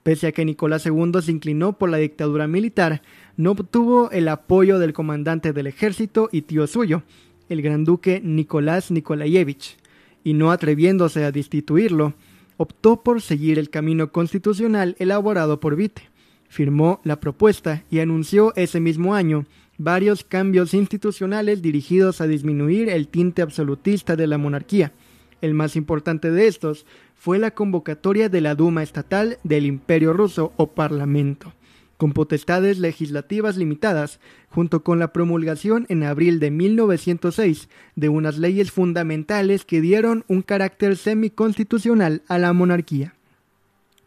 Pese 0.05 0.29
a 0.29 0.33
que 0.33 0.44
Nicolás 0.44 0.87
II 0.87 1.20
se 1.20 1.33
inclinó 1.33 1.77
por 1.77 1.90
la 1.90 1.98
dictadura 1.98 2.46
militar, 2.46 3.03
no 3.37 3.51
obtuvo 3.51 4.11
el 4.11 4.29
apoyo 4.29 4.79
del 4.79 4.92
comandante 4.92 5.53
del 5.53 5.66
ejército 5.66 6.31
y 6.33 6.42
tío 6.42 6.66
suyo, 6.66 7.03
el 7.48 7.61
gran 7.61 7.85
duque 7.85 8.20
Nicolás 8.24 8.90
Nikolayevich, 8.90 9.77
y 10.24 10.33
no 10.33 10.53
atreviéndose 10.53 11.24
a 11.24 11.33
destituirlo, 11.33 12.14
optó 12.59 13.03
por 13.03 13.23
seguir 13.23 13.59
el 13.59 13.71
camino 13.71 14.12
constitucional 14.12 14.94
elaborado 14.99 15.61
por 15.61 15.75
Vite. 15.75 16.03
Firmó 16.51 17.01
la 17.05 17.21
propuesta 17.21 17.85
y 17.90 18.01
anunció 18.01 18.53
ese 18.57 18.81
mismo 18.81 19.14
año 19.14 19.47
varios 19.79 20.25
cambios 20.25 20.75
institucionales 20.75 21.62
dirigidos 21.62 22.21
a 22.21 22.27
disminuir 22.27 22.90
el 22.90 23.09
tinte 23.09 23.40
absolutista 23.40 24.16
de 24.16 24.27
la 24.27 24.37
monarquía. 24.37 24.92
El 25.40 25.55
más 25.55 25.77
importante 25.77 26.31
de 26.31 26.49
estos 26.49 26.85
fue 27.14 27.38
la 27.38 27.53
convocatoria 27.53 28.29
de 28.29 28.40
la 28.42 28.55
Duma 28.55 28.83
Estatal 28.83 29.38
del 29.44 29.64
Imperio 29.64 30.12
Ruso 30.12 30.53
o 30.57 30.66
Parlamento 30.66 31.55
con 31.99 32.13
potestades 32.13 32.79
legislativas 32.79 33.57
limitadas, 33.57 34.21
junto 34.49 34.83
con 34.83 34.99
la 34.99 35.13
promulgación 35.13 35.85
en 35.91 36.05
abril 36.05 36.41
de 36.41 36.51
1906 36.51 37.69
de 37.97 38.09
unas 38.09 38.39
leyes 38.39 38.71
fundamentales 38.71 39.67
que 39.67 39.83
dieron 39.83 40.25
un 40.29 40.43
carácter 40.43 40.97
semiconstitucional 40.97 42.23
a 42.29 42.39
la 42.39 42.53
monarquía. 42.55 43.15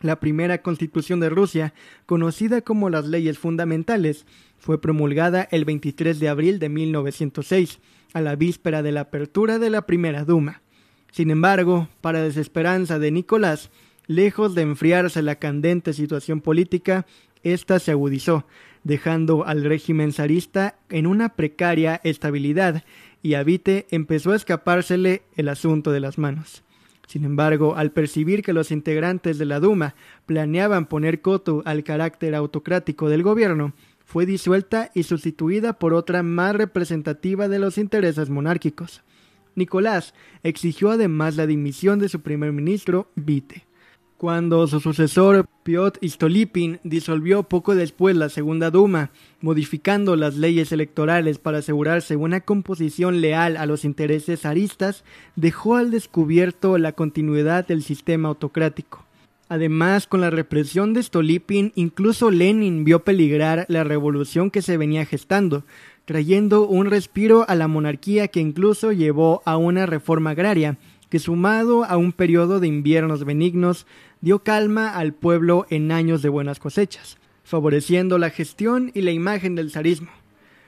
La 0.02 0.20
primera 0.20 0.64
constitución 0.64 1.20
de 1.20 1.30
Rusia, 1.30 1.74
conocida 2.08 2.62
como 2.62 2.90
las 2.90 3.06
leyes 3.06 3.38
fundamentales, 3.38 4.26
fue 4.58 4.82
promulgada 4.82 5.48
el 5.52 5.66
23 5.66 6.20
de 6.20 6.30
abril 6.30 6.60
de 6.60 6.70
1906, 6.70 7.80
a 8.14 8.22
la 8.22 8.36
víspera 8.36 8.82
de 8.82 8.92
la 8.92 9.02
apertura 9.02 9.60
de 9.60 9.70
la 9.70 9.86
primera 9.86 10.24
Duma. 10.24 10.62
Sin 11.12 11.30
embargo, 11.30 11.90
para 12.00 12.22
desesperanza 12.22 13.00
de 13.00 13.12
Nicolás, 13.12 13.70
lejos 14.08 14.56
de 14.56 14.64
enfriarse 14.64 15.22
la 15.22 15.36
candente 15.36 15.94
situación 15.94 16.42
política, 16.42 17.06
esta 17.44 17.80
se 17.80 17.92
agudizó, 17.92 18.46
dejando 18.84 19.46
al 19.46 19.64
régimen 19.64 20.12
zarista 20.12 20.76
en 20.90 21.08
una 21.08 21.30
precaria 21.36 22.02
estabilidad 22.04 22.84
y 23.22 23.36
a 23.36 23.44
Vite 23.44 23.88
empezó 23.92 24.32
a 24.32 24.36
escapársele 24.36 25.24
el 25.36 25.50
asunto 25.50 25.92
de 25.92 26.00
las 26.00 26.18
manos. 26.18 26.64
Sin 27.08 27.26
embargo, 27.26 27.76
al 27.76 27.92
percibir 27.92 28.42
que 28.42 28.54
los 28.54 28.72
integrantes 28.72 29.38
de 29.38 29.46
la 29.46 29.60
Duma 29.60 29.96
planeaban 30.26 30.86
poner 30.86 31.22
coto 31.22 31.62
al 31.66 31.84
carácter 31.84 32.34
autocrático 32.36 33.10
del 33.10 33.22
gobierno, 33.22 33.74
fue 34.06 34.26
disuelta 34.26 34.92
y 34.94 35.04
sustituida 35.04 35.74
por 35.74 35.94
otra 35.94 36.24
más 36.24 36.56
representativa 36.56 37.48
de 37.48 37.60
los 37.60 37.78
intereses 37.78 38.30
monárquicos. 38.30 39.04
Nicolás 39.56 40.14
exigió 40.44 40.92
además 40.92 41.36
la 41.36 41.48
dimisión 41.48 42.00
de 42.00 42.10
su 42.10 42.22
primer 42.22 42.52
ministro, 42.52 43.10
Vite. 43.16 43.66
Cuando 44.22 44.68
su 44.68 44.80
sucesor 44.80 45.48
Piotr 45.64 45.98
Istolipin 46.04 46.80
disolvió 46.84 47.42
poco 47.42 47.74
después 47.74 48.16
la 48.16 48.30
Segunda 48.30 48.70
Duma, 48.70 49.10
modificando 49.40 50.16
las 50.16 50.36
leyes 50.36 50.72
electorales 50.72 51.40
para 51.40 51.58
asegurarse 51.58 52.16
una 52.16 52.42
composición 52.42 53.20
leal 53.20 53.58
a 53.58 53.66
los 53.66 53.84
intereses 53.84 54.42
zaristas, 54.42 55.04
dejó 55.36 55.76
al 55.76 55.90
descubierto 55.90 56.78
la 56.78 56.92
continuidad 56.92 57.66
del 57.66 57.82
sistema 57.82 58.30
autocrático. 58.30 59.04
Además, 59.50 60.06
con 60.06 60.22
la 60.22 60.30
represión 60.30 60.94
de 60.94 61.02
Stolipin, 61.02 61.72
incluso 61.74 62.30
Lenin 62.30 62.84
vio 62.84 63.04
peligrar 63.04 63.66
la 63.70 63.84
revolución 63.84 64.52
que 64.52 64.62
se 64.62 64.78
venía 64.78 65.04
gestando, 65.04 65.64
trayendo 66.06 66.68
un 66.68 66.86
respiro 66.86 67.44
a 67.50 67.56
la 67.56 67.68
monarquía 67.68 68.28
que 68.28 68.40
incluso 68.40 68.92
llevó 68.92 69.42
a 69.46 69.58
una 69.58 69.88
reforma 69.88 70.30
agraria, 70.30 70.78
que 71.12 71.19
sumado 71.19 71.84
a 71.84 71.97
un 71.97 72.13
periodo 72.13 72.62
de 72.62 72.67
inviernos 72.67 73.26
benignos 73.26 73.86
dio 74.21 74.39
calma 74.39 74.95
al 74.95 75.13
pueblo 75.13 75.65
en 75.69 75.91
años 75.91 76.21
de 76.21 76.30
buenas 76.30 76.58
cosechas, 76.58 77.17
favoreciendo 77.43 78.17
la 78.17 78.30
gestión 78.30 78.91
y 78.93 79.02
la 79.02 79.12
imagen 79.12 79.54
del 79.54 79.71
zarismo. 79.71 80.10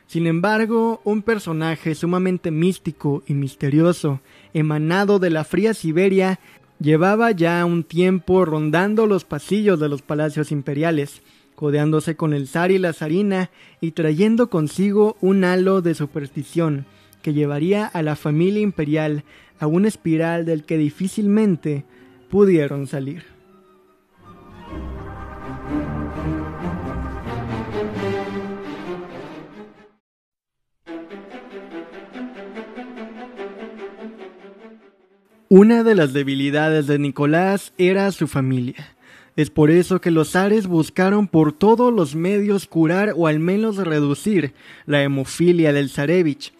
Sin 0.06 0.28
embargo, 0.28 1.00
un 1.06 1.22
personaje 1.22 1.96
sumamente 1.96 2.52
místico 2.52 3.24
y 3.26 3.36
misterioso, 3.36 4.20
emanado 4.54 5.18
de 5.18 5.30
la 5.30 5.46
fría 5.46 5.74
Siberia, 5.74 6.42
llevaba 6.78 7.32
ya 7.32 7.64
un 7.64 7.86
tiempo 7.86 8.44
rondando 8.44 9.08
los 9.08 9.24
pasillos 9.24 9.80
de 9.80 9.88
los 9.88 10.02
palacios 10.02 10.52
imperiales, 10.52 11.22
codeándose 11.56 12.18
con 12.18 12.34
el 12.34 12.50
zar 12.50 12.70
y 12.70 12.80
la 12.80 12.92
zarina 12.92 13.50
y 13.80 13.92
trayendo 13.92 14.50
consigo 14.50 15.16
un 15.22 15.46
halo 15.46 15.82
de 15.82 15.96
superstición 15.96 16.86
que 17.22 17.34
llevaría 17.34 17.86
a 17.86 18.02
la 18.04 18.18
familia 18.18 18.62
imperial 18.62 19.24
a 19.64 19.68
una 19.68 19.88
espiral 19.88 20.44
del 20.44 20.66
que 20.66 20.78
difícilmente 20.78 21.86
pudieron 22.30 22.86
salir. 22.86 23.24
Una 35.48 35.84
de 35.84 35.96
las 35.96 36.12
debilidades 36.12 36.88
de 36.88 37.00
Nicolás 37.00 37.72
era 37.78 38.12
su 38.12 38.28
familia. 38.28 38.98
Es 39.38 39.50
por 39.50 39.72
eso 39.72 40.02
que 40.02 40.12
los 40.12 40.32
zares 40.32 40.68
buscaron 40.68 41.30
por 41.30 41.54
todos 41.54 41.94
los 41.94 42.16
medios 42.16 42.68
curar 42.68 43.14
o 43.16 43.28
al 43.28 43.40
menos 43.40 43.78
reducir 43.78 44.54
la 44.86 45.04
hemofilia 45.04 45.72
del 45.72 45.90
zarevich. 45.90 46.52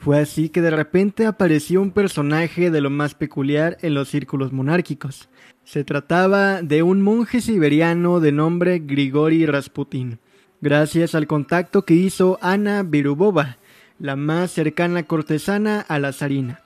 Fue 0.00 0.18
así 0.18 0.48
que 0.48 0.62
de 0.62 0.70
repente 0.70 1.26
apareció 1.26 1.82
un 1.82 1.90
personaje 1.90 2.70
de 2.70 2.80
lo 2.80 2.88
más 2.88 3.14
peculiar 3.14 3.76
en 3.82 3.92
los 3.92 4.08
círculos 4.08 4.50
monárquicos. 4.50 5.28
Se 5.62 5.84
trataba 5.84 6.62
de 6.62 6.82
un 6.82 7.02
monje 7.02 7.42
siberiano 7.42 8.18
de 8.18 8.32
nombre 8.32 8.78
Grigori 8.78 9.44
Rasputin. 9.44 10.18
Gracias 10.62 11.14
al 11.14 11.26
contacto 11.26 11.84
que 11.84 11.92
hizo 11.92 12.38
Ana 12.40 12.82
Virubova, 12.82 13.58
la 13.98 14.16
más 14.16 14.52
cercana 14.52 15.02
cortesana 15.02 15.84
a 15.86 15.98
la 15.98 16.14
zarina. 16.14 16.62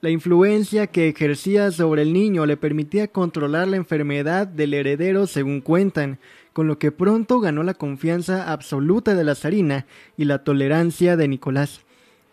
La 0.00 0.10
influencia 0.10 0.88
que 0.88 1.08
ejercía 1.08 1.70
sobre 1.70 2.02
el 2.02 2.12
niño 2.12 2.46
le 2.46 2.56
permitía 2.56 3.06
controlar 3.06 3.68
la 3.68 3.76
enfermedad 3.76 4.48
del 4.48 4.74
heredero 4.74 5.28
según 5.28 5.60
cuentan, 5.60 6.18
con 6.52 6.66
lo 6.66 6.80
que 6.80 6.90
pronto 6.90 7.38
ganó 7.38 7.62
la 7.62 7.74
confianza 7.74 8.50
absoluta 8.50 9.14
de 9.14 9.22
la 9.22 9.36
zarina 9.36 9.86
y 10.16 10.24
la 10.24 10.42
tolerancia 10.42 11.16
de 11.16 11.28
Nicolás. 11.28 11.84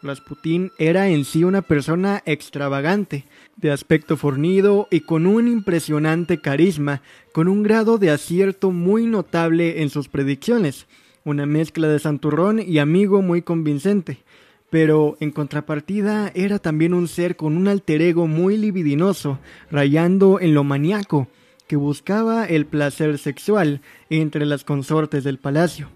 Rasputín 0.02 0.72
era 0.78 1.10
en 1.10 1.26
sí 1.26 1.44
una 1.44 1.62
persona 1.62 2.24
extravagante, 2.26 3.26
de 3.58 3.72
aspecto 3.72 4.16
fornido 4.16 4.88
y 4.92 5.02
con 5.02 5.26
un 5.26 5.48
impresionante 5.48 6.40
carisma, 6.40 7.02
con 7.34 7.48
un 7.48 7.64
grado 7.64 7.98
de 7.98 8.10
acierto 8.10 8.72
muy 8.72 9.06
notable 9.06 9.82
en 9.82 9.90
sus 9.90 10.08
predicciones, 10.08 10.88
una 11.26 11.46
mezcla 11.46 11.88
de 11.88 12.00
santurrón 12.00 12.62
y 12.62 12.80
amigo 12.80 13.22
muy 13.22 13.42
convincente 13.42 14.20
pero 14.70 15.18
en 15.20 15.32
contrapartida 15.32 16.32
era 16.36 16.60
también 16.60 16.94
un 16.94 17.08
ser 17.08 17.36
con 17.36 17.58
un 17.58 17.68
alter 17.68 18.02
ego 18.02 18.28
muy 18.28 18.58
libidinoso, 18.58 19.40
rayando 19.72 20.40
en 20.40 20.54
lo 20.54 20.64
maníaco, 20.64 21.28
que 21.68 21.76
buscaba 21.76 22.46
el 22.46 22.66
placer 22.66 23.18
sexual 23.18 23.82
entre 24.10 24.46
las 24.46 24.64
consortes 24.64 25.24
del 25.24 25.40
palacio. 25.40 25.90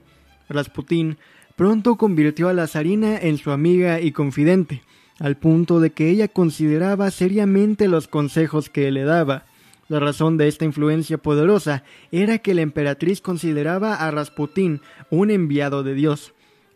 Rasputín 0.49 1.17
pronto 1.55 1.95
convirtió 1.95 2.49
a 2.49 2.53
la 2.53 2.67
zarina 2.67 3.17
en 3.17 3.37
su 3.37 3.51
amiga 3.51 4.01
y 4.01 4.11
confidente, 4.11 4.83
al 5.19 5.37
punto 5.37 5.79
de 5.79 5.91
que 5.91 6.09
ella 6.09 6.27
consideraba 6.27 7.11
seriamente 7.11 7.87
los 7.87 8.07
consejos 8.07 8.69
que 8.69 8.91
le 8.91 9.03
daba. 9.03 9.45
La 9.89 9.99
razón 9.99 10.37
de 10.37 10.47
esta 10.47 10.65
influencia 10.65 11.17
poderosa 11.17 11.83
era 12.11 12.39
que 12.39 12.53
la 12.53 12.61
emperatriz 12.61 13.21
consideraba 13.21 13.95
a 13.95 14.11
Rasputín 14.11 14.81
un 15.09 15.29
enviado 15.29 15.83
de 15.83 15.93
Dios, 15.93 16.33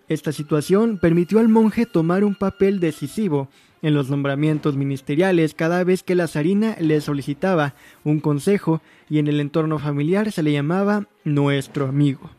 esta 0.09 0.31
situación 0.31 0.99
permitió 0.99 1.39
al 1.39 1.49
monje 1.49 1.85
tomar 1.85 2.23
un 2.23 2.33
papel 2.33 2.79
decisivo 2.79 3.49
en 3.81 3.93
los 3.93 4.09
nombramientos 4.09 4.77
ministeriales 4.77 5.53
cada 5.53 5.83
vez 5.83 6.01
que 6.01 6.15
la 6.15 6.27
zarina 6.27 6.77
le 6.79 7.01
solicitaba 7.01 7.75
un 8.05 8.21
consejo 8.21 8.81
y 9.09 9.19
en 9.19 9.27
el 9.27 9.41
entorno 9.41 9.79
familiar 9.79 10.31
se 10.31 10.43
le 10.43 10.53
llamaba 10.53 11.07
nuestro 11.25 11.87
amigo. 11.87 12.36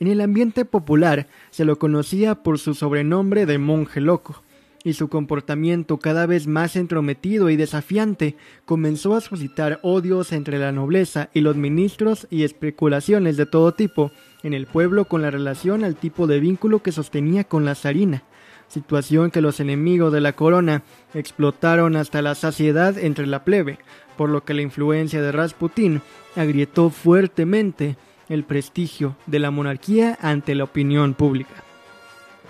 En 0.00 0.08
el 0.08 0.22
ambiente 0.22 0.64
popular 0.64 1.26
se 1.50 1.66
lo 1.66 1.78
conocía 1.78 2.36
por 2.36 2.58
su 2.58 2.72
sobrenombre 2.72 3.44
de 3.44 3.58
monje 3.58 4.00
loco, 4.00 4.42
y 4.82 4.94
su 4.94 5.08
comportamiento 5.08 5.98
cada 5.98 6.24
vez 6.24 6.46
más 6.46 6.74
entrometido 6.74 7.50
y 7.50 7.56
desafiante 7.56 8.34
comenzó 8.64 9.14
a 9.14 9.20
suscitar 9.20 9.78
odios 9.82 10.32
entre 10.32 10.58
la 10.58 10.72
nobleza 10.72 11.28
y 11.34 11.42
los 11.42 11.56
ministros 11.56 12.26
y 12.30 12.44
especulaciones 12.44 13.36
de 13.36 13.44
todo 13.44 13.74
tipo 13.74 14.10
en 14.42 14.54
el 14.54 14.66
pueblo 14.66 15.04
con 15.04 15.20
la 15.20 15.30
relación 15.30 15.84
al 15.84 15.96
tipo 15.96 16.26
de 16.26 16.40
vínculo 16.40 16.82
que 16.82 16.92
sostenía 16.92 17.44
con 17.44 17.66
la 17.66 17.74
zarina, 17.74 18.22
situación 18.68 19.30
que 19.30 19.42
los 19.42 19.60
enemigos 19.60 20.14
de 20.14 20.22
la 20.22 20.32
corona 20.32 20.82
explotaron 21.12 21.94
hasta 21.96 22.22
la 22.22 22.34
saciedad 22.34 22.96
entre 22.96 23.26
la 23.26 23.44
plebe, 23.44 23.78
por 24.16 24.30
lo 24.30 24.44
que 24.44 24.54
la 24.54 24.62
influencia 24.62 25.20
de 25.20 25.30
Rasputín 25.30 26.00
agrietó 26.36 26.88
fuertemente 26.88 27.98
el 28.30 28.44
prestigio 28.44 29.16
de 29.26 29.40
la 29.40 29.50
monarquía 29.50 30.18
ante 30.22 30.54
la 30.54 30.64
opinión 30.64 31.12
pública. 31.12 31.62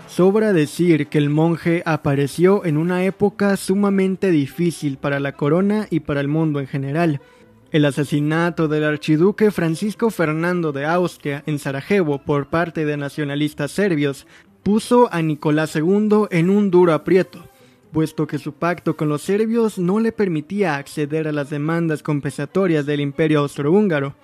Sobra 0.07 0.53
decir 0.53 1.07
que 1.07 1.17
el 1.17 1.29
monje 1.29 1.83
apareció 1.85 2.65
en 2.65 2.77
una 2.77 3.03
época 3.03 3.55
sumamente 3.57 4.29
difícil 4.31 4.97
para 4.97 5.19
la 5.19 5.33
corona 5.33 5.87
y 5.89 6.01
para 6.01 6.21
el 6.21 6.27
mundo 6.27 6.59
en 6.59 6.67
general. 6.67 7.21
El 7.71 7.85
asesinato 7.85 8.67
del 8.67 8.83
archiduque 8.83 9.51
Francisco 9.51 10.09
Fernando 10.09 10.73
de 10.73 10.85
Austria 10.85 11.43
en 11.45 11.59
Sarajevo 11.59 12.19
por 12.19 12.49
parte 12.49 12.85
de 12.85 12.97
nacionalistas 12.97 13.71
serbios 13.71 14.27
puso 14.63 15.07
a 15.13 15.21
Nicolás 15.21 15.75
II 15.75 16.25
en 16.29 16.49
un 16.49 16.69
duro 16.69 16.93
aprieto, 16.93 17.47
puesto 17.91 18.27
que 18.27 18.37
su 18.37 18.53
pacto 18.53 18.97
con 18.97 19.09
los 19.09 19.21
serbios 19.21 19.79
no 19.79 19.99
le 19.99 20.11
permitía 20.11 20.75
acceder 20.75 21.27
a 21.27 21.31
las 21.31 21.49
demandas 21.49 22.03
compensatorias 22.03 22.85
del 22.85 22.99
imperio 22.99 23.39
austrohúngaro. 23.39 24.15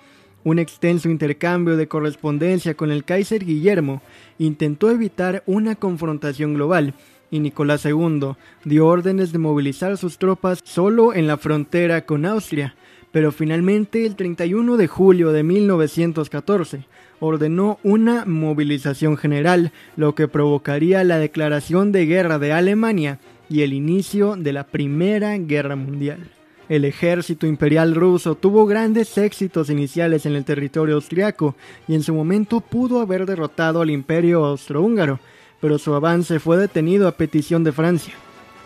Un 0.48 0.58
extenso 0.58 1.10
intercambio 1.10 1.76
de 1.76 1.88
correspondencia 1.88 2.72
con 2.72 2.90
el 2.90 3.04
Kaiser 3.04 3.44
Guillermo 3.44 4.00
intentó 4.38 4.90
evitar 4.90 5.42
una 5.44 5.74
confrontación 5.74 6.54
global 6.54 6.94
y 7.30 7.40
Nicolás 7.40 7.84
II 7.84 8.32
dio 8.64 8.86
órdenes 8.86 9.30
de 9.30 9.38
movilizar 9.38 9.98
sus 9.98 10.16
tropas 10.16 10.60
solo 10.64 11.12
en 11.12 11.26
la 11.26 11.36
frontera 11.36 12.06
con 12.06 12.24
Austria, 12.24 12.76
pero 13.12 13.30
finalmente 13.30 14.06
el 14.06 14.16
31 14.16 14.78
de 14.78 14.86
julio 14.86 15.32
de 15.32 15.42
1914 15.42 16.86
ordenó 17.20 17.78
una 17.82 18.24
movilización 18.24 19.18
general, 19.18 19.72
lo 19.96 20.14
que 20.14 20.28
provocaría 20.28 21.04
la 21.04 21.18
declaración 21.18 21.92
de 21.92 22.06
guerra 22.06 22.38
de 22.38 22.54
Alemania 22.54 23.18
y 23.50 23.60
el 23.60 23.74
inicio 23.74 24.34
de 24.34 24.54
la 24.54 24.64
Primera 24.64 25.36
Guerra 25.36 25.76
Mundial. 25.76 26.37
El 26.68 26.84
ejército 26.84 27.46
imperial 27.46 27.94
ruso 27.94 28.34
tuvo 28.34 28.66
grandes 28.66 29.16
éxitos 29.16 29.70
iniciales 29.70 30.26
en 30.26 30.34
el 30.34 30.44
territorio 30.44 30.96
austriaco 30.96 31.56
y 31.86 31.94
en 31.94 32.02
su 32.02 32.12
momento 32.12 32.60
pudo 32.60 33.00
haber 33.00 33.24
derrotado 33.24 33.80
al 33.80 33.88
imperio 33.88 34.44
austrohúngaro, 34.44 35.18
pero 35.62 35.78
su 35.78 35.94
avance 35.94 36.38
fue 36.40 36.58
detenido 36.58 37.08
a 37.08 37.12
petición 37.12 37.64
de 37.64 37.72
Francia. 37.72 38.12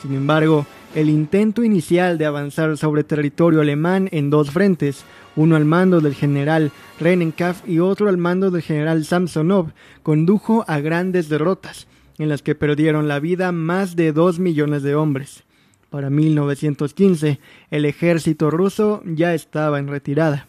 Sin 0.03 0.15
embargo, 0.15 0.67
el 0.97 1.09
intento 1.09 1.62
inicial 1.62 2.19
de 2.19 2.27
avanzar 2.27 2.77
sobre 2.77 3.05
territorio 3.05 3.61
alemán 3.61 4.09
en 4.11 4.31
dos 4.31 4.51
frentes, 4.51 5.05
uno 5.37 5.55
al 5.55 5.65
mando 5.65 6.01
del 6.01 6.15
general 6.15 6.73
Rennenkampf 6.99 7.69
y 7.69 7.79
otro 7.79 8.09
al 8.09 8.17
mando 8.17 8.51
del 8.51 8.62
general 8.62 9.05
Samsonov, 9.05 9.69
condujo 10.03 10.65
a 10.67 10.81
grandes 10.81 11.29
derrotas, 11.29 11.87
en 12.19 12.29
las 12.29 12.43
que 12.43 12.57
perdieron 12.57 13.07
la 13.07 13.21
vida 13.21 13.53
más 13.53 13.95
de 13.95 14.12
dos 14.12 14.41
millones 14.41 14.83
de 14.83 14.97
hombres. 14.97 15.45
Para 15.92 16.09
1915, 16.09 17.38
el 17.70 17.85
ejército 17.85 18.50
ruso 18.50 19.02
ya 19.05 19.35
estaba 19.35 19.78
en 19.78 19.88
retirada. 19.88 20.48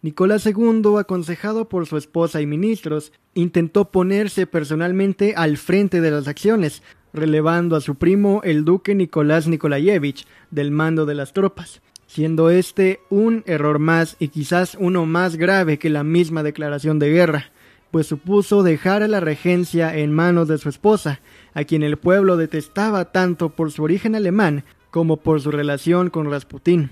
Nicolás 0.00 0.46
II, 0.46 0.96
aconsejado 0.98 1.68
por 1.68 1.84
su 1.84 1.98
esposa 1.98 2.40
y 2.40 2.46
ministros, 2.46 3.12
intentó 3.34 3.90
ponerse 3.90 4.46
personalmente 4.46 5.34
al 5.36 5.58
frente 5.58 6.00
de 6.00 6.10
las 6.10 6.28
acciones, 6.28 6.82
relevando 7.12 7.76
a 7.76 7.82
su 7.82 7.96
primo 7.96 8.40
el 8.42 8.64
duque 8.64 8.94
Nicolás 8.94 9.46
Nikolayevich 9.48 10.26
del 10.50 10.70
mando 10.70 11.04
de 11.04 11.14
las 11.14 11.34
tropas, 11.34 11.82
siendo 12.06 12.48
este 12.48 13.00
un 13.10 13.42
error 13.44 13.78
más 13.78 14.16
y 14.18 14.28
quizás 14.28 14.78
uno 14.80 15.04
más 15.04 15.36
grave 15.36 15.78
que 15.78 15.90
la 15.90 16.04
misma 16.04 16.42
declaración 16.42 16.98
de 16.98 17.10
guerra, 17.10 17.52
pues 17.90 18.06
supuso 18.06 18.62
dejar 18.62 19.02
a 19.02 19.08
la 19.08 19.20
regencia 19.20 19.94
en 19.94 20.10
manos 20.10 20.48
de 20.48 20.56
su 20.56 20.70
esposa, 20.70 21.20
a 21.54 21.64
quien 21.64 21.82
el 21.82 21.96
pueblo 21.96 22.36
detestaba 22.36 23.12
tanto 23.12 23.50
por 23.50 23.72
su 23.72 23.82
origen 23.82 24.14
alemán 24.14 24.64
como 24.90 25.16
por 25.16 25.40
su 25.40 25.50
relación 25.50 26.10
con 26.10 26.30
Rasputín. 26.30 26.90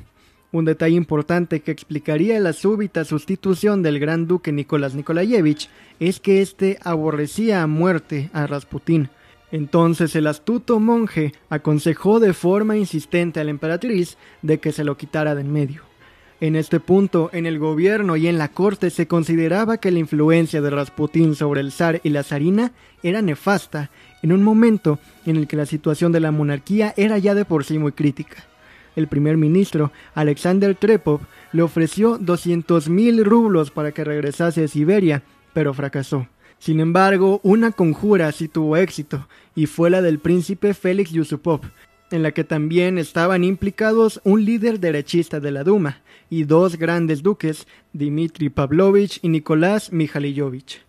Un 0.53 0.65
detalle 0.67 0.97
importante 0.97 1.61
que 1.61 1.71
explicaría 1.71 2.39
la 2.39 2.53
súbita 2.53 3.05
sustitución 3.05 3.83
del 3.83 3.99
gran 3.99 4.27
duque 4.27 4.53
Nicolás 4.53 4.95
Nikolayevich 4.95 5.71
es 5.99 6.21
que 6.21 6.43
éste 6.43 6.79
aborrecía 6.83 7.63
a 7.63 7.67
muerte 7.67 8.29
a 8.33 8.47
Rasputín. 8.47 9.09
Entonces 9.51 10.15
el 10.15 10.27
astuto 10.27 10.79
monje 10.79 11.33
aconsejó 11.49 12.21
de 12.21 12.33
forma 12.33 12.77
insistente 12.77 13.41
a 13.41 13.45
la 13.45 13.51
emperatriz 13.51 14.19
de 14.43 14.61
que 14.61 14.73
se 14.73 14.85
lo 14.85 14.97
quitara 14.97 15.35
de 15.35 15.43
en 15.43 15.53
medio. 15.53 15.83
En 16.41 16.57
este 16.57 16.81
punto, 16.81 17.31
en 17.33 17.47
el 17.47 17.61
gobierno 17.61 18.17
y 18.17 18.27
en 18.27 18.37
la 18.37 18.49
corte 18.49 18.91
se 18.91 19.07
consideraba 19.07 19.77
que 19.77 19.93
la 19.93 20.01
influencia 20.01 20.61
de 20.61 20.71
Rasputín 20.71 21.37
sobre 21.37 21.61
el 21.61 21.71
zar 21.71 22.01
y 22.03 22.09
la 22.09 22.25
zarina 22.25 22.73
era 23.05 23.23
nefasta, 23.23 23.91
en 24.23 24.33
un 24.33 24.43
momento 24.43 24.99
en 25.27 25.37
el 25.37 25.47
que 25.47 25.57
la 25.57 25.67
situación 25.67 26.13
de 26.13 26.21
la 26.21 26.31
monarquía 26.31 26.95
era 26.97 27.19
ya 27.19 27.35
de 27.35 27.45
por 27.45 27.65
sí 27.65 27.79
muy 27.79 27.93
crítica. 27.93 28.45
El 28.95 29.09
primer 29.09 29.37
ministro, 29.37 29.91
Alexander 30.15 30.75
Trepov, 30.75 31.21
le 31.53 31.63
ofreció 31.63 32.19
200.000 32.19 33.25
rublos 33.25 33.71
para 33.71 33.93
que 33.93 34.05
regresase 34.05 34.65
a 34.65 34.69
Siberia, 34.69 35.23
pero 35.53 35.75
fracasó. 35.75 36.29
Sin 36.59 36.79
embargo, 36.79 37.41
una 37.43 37.73
conjura 37.73 38.31
sí 38.33 38.49
tuvo 38.49 38.77
éxito, 38.77 39.27
y 39.55 39.67
fue 39.67 39.91
la 39.91 40.03
del 40.03 40.19
príncipe 40.19 40.75
Félix 40.75 41.11
Yusupov, 41.11 41.61
en 42.13 42.23
la 42.23 42.33
que 42.33 42.45
también 42.45 42.99
estaban 42.99 43.43
implicados 43.43 44.21
un 44.25 44.45
líder 44.45 44.79
derechista 44.79 45.41
de 45.41 45.51
la 45.51 45.65
Duma 45.65 46.03
y 46.31 46.45
dos 46.45 46.77
grandes 46.77 47.23
duques, 47.23 47.67
Dmitri 47.93 48.51
Pavlovich 48.51 49.19
y 49.23 49.29
Nicolás 49.29 49.93
Mikhailovich. 49.93 50.83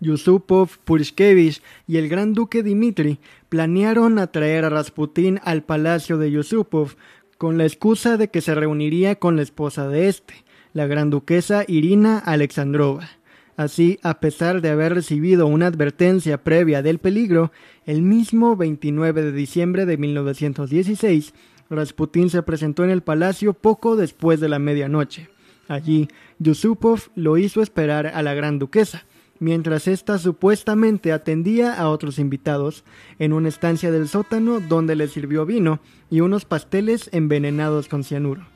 Yusupov, 0.00 0.78
Purishkevich 0.84 1.62
y 1.86 1.98
el 1.98 2.08
gran 2.08 2.34
duque 2.34 2.62
Dmitri 2.62 3.18
planearon 3.48 4.18
atraer 4.18 4.64
a 4.64 4.70
Rasputín 4.70 5.40
al 5.44 5.62
palacio 5.62 6.18
de 6.18 6.30
Yusupov 6.30 6.96
con 7.38 7.58
la 7.58 7.64
excusa 7.64 8.16
de 8.16 8.28
que 8.28 8.40
se 8.40 8.54
reuniría 8.54 9.14
con 9.14 9.36
la 9.36 9.42
esposa 9.42 9.88
de 9.88 10.08
este, 10.08 10.34
la 10.72 10.86
gran 10.86 11.10
duquesa 11.10 11.64
Irina 11.66 12.18
Alexandrova. 12.18 13.08
Así, 13.56 13.98
a 14.02 14.20
pesar 14.20 14.62
de 14.62 14.70
haber 14.70 14.94
recibido 14.94 15.46
una 15.46 15.66
advertencia 15.66 16.42
previa 16.42 16.82
del 16.82 16.98
peligro, 16.98 17.52
el 17.84 18.00
mismo 18.00 18.56
29 18.56 19.22
de 19.22 19.32
diciembre 19.32 19.84
de 19.84 19.98
1916, 19.98 21.34
Rasputín 21.68 22.30
se 22.30 22.42
presentó 22.42 22.84
en 22.84 22.90
el 22.90 23.02
palacio 23.02 23.52
poco 23.52 23.96
después 23.96 24.40
de 24.40 24.48
la 24.48 24.58
medianoche. 24.58 25.28
Allí, 25.68 26.08
Yusupov 26.38 27.10
lo 27.14 27.38
hizo 27.38 27.62
esperar 27.62 28.08
a 28.08 28.22
la 28.22 28.34
gran 28.34 28.58
duquesa, 28.58 29.04
mientras 29.40 29.88
ésta 29.88 30.18
supuestamente 30.18 31.12
atendía 31.12 31.74
a 31.74 31.88
otros 31.88 32.20
invitados 32.20 32.84
en 33.18 33.32
una 33.32 33.48
estancia 33.48 33.90
del 33.90 34.06
sótano 34.06 34.60
donde 34.60 34.94
le 34.94 35.08
sirvió 35.08 35.44
vino 35.44 35.80
y 36.10 36.20
unos 36.20 36.44
pasteles 36.44 37.08
envenenados 37.12 37.88
con 37.88 38.04
cianuro. 38.04 38.46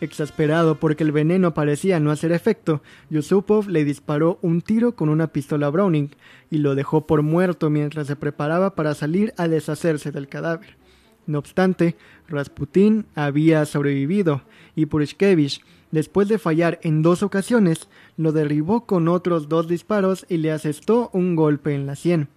Exasperado 0.00 0.80
porque 0.80 1.04
el 1.04 1.12
veneno 1.12 1.54
parecía 1.54 2.00
no 2.00 2.10
hacer 2.10 2.32
efecto, 2.32 2.82
Yusupov 3.08 3.68
le 3.68 3.84
disparó 3.84 4.40
un 4.42 4.60
tiro 4.60 4.96
con 4.96 5.08
una 5.08 5.28
pistola 5.28 5.70
Browning 5.70 6.10
y 6.50 6.58
lo 6.58 6.74
dejó 6.74 7.06
por 7.06 7.22
muerto 7.22 7.70
mientras 7.70 8.08
se 8.08 8.16
preparaba 8.16 8.74
para 8.74 8.94
salir 8.94 9.32
a 9.36 9.46
deshacerse 9.46 10.10
del 10.10 10.26
cadáver. 10.26 10.76
No 11.24 11.38
obstante, 11.38 11.94
Rasputín 12.26 13.06
había 13.14 13.64
sobrevivido 13.64 14.42
y 14.74 14.86
Purishkevich, 14.86 15.62
después 15.92 16.26
de 16.26 16.38
fallar 16.38 16.80
en 16.82 17.02
dos 17.02 17.22
ocasiones, 17.22 17.88
lo 18.16 18.32
derribó 18.32 18.84
con 18.86 19.06
otros 19.06 19.48
dos 19.48 19.68
disparos 19.68 20.26
y 20.28 20.38
le 20.38 20.50
asestó 20.50 21.10
un 21.12 21.36
golpe 21.36 21.74
en 21.74 21.86
la 21.86 21.94
sien. 21.94 22.28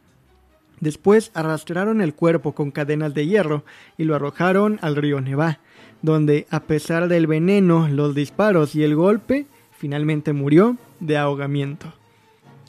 Después 0.80 1.32
arrastraron 1.34 2.02
el 2.02 2.14
cuerpo 2.14 2.54
con 2.54 2.70
cadenas 2.70 3.16
de 3.16 3.26
hierro 3.26 3.64
y 3.98 4.04
lo 4.04 4.14
arrojaron 4.14 4.78
al 4.82 4.96
río 4.96 5.20
Neva 5.22 5.60
donde 6.06 6.46
a 6.52 6.62
pesar 6.62 7.08
del 7.08 7.28
veneno, 7.28 7.90
los 7.90 8.16
disparos 8.16 8.76
y 8.76 8.84
el 8.84 8.96
golpe, 8.96 9.48
finalmente 9.72 10.34
murió 10.34 10.78
de 11.00 11.18
ahogamiento. 11.18 11.94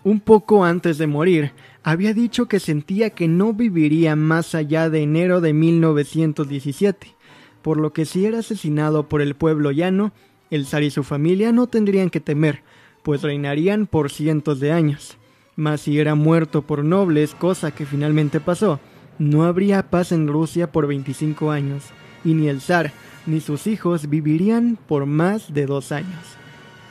Un 0.03 0.21
poco 0.21 0.65
antes 0.65 0.99
de 0.99 1.07
morir, 1.07 1.53
había 1.83 2.15
dicho 2.15 2.47
que 2.47 2.61
sentía 2.61 3.11
que 3.11 3.29
no 3.29 3.53
viviría 3.53 4.17
más 4.17 4.55
allá 4.55 4.89
de 4.89 5.03
enero 5.03 5.41
de 5.41 5.53
1917, 5.53 7.15
por 7.63 7.77
lo 7.79 7.93
que 7.93 8.07
si 8.07 8.25
era 8.25 8.39
asesinado 8.39 9.09
por 9.09 9.21
el 9.21 9.35
pueblo 9.35 9.71
llano, 9.71 10.13
el 10.51 10.67
zar 10.67 10.83
y 10.83 10.91
su 10.91 11.03
familia 11.03 11.53
no 11.53 11.67
tendrían 11.67 12.11
que 12.11 12.21
temer, 12.21 12.63
pues 13.03 13.23
reinarían 13.23 13.87
por 13.87 14.11
cientos 14.11 14.61
de 14.61 14.73
años. 14.73 15.17
Mas 15.57 15.83
si 15.83 15.99
era 15.99 16.15
muerto 16.15 16.63
por 16.63 16.85
nobles, 16.85 17.35
cosa 17.35 17.71
que 17.71 17.87
finalmente 17.87 18.41
pasó, 18.41 18.81
no 19.19 19.45
habría 19.45 19.91
paz 19.91 20.13
en 20.13 20.29
Rusia 20.29 20.71
por 20.71 20.87
25 20.87 21.51
años, 21.51 21.85
y 22.25 22.35
ni 22.35 22.49
el 22.49 22.61
zar 22.61 22.93
ni 23.27 23.41
sus 23.41 23.67
hijos 23.67 24.09
vivirían 24.09 24.79
por 24.87 25.07
más 25.07 25.53
de 25.53 25.67
dos 25.67 25.93
años, 25.93 26.21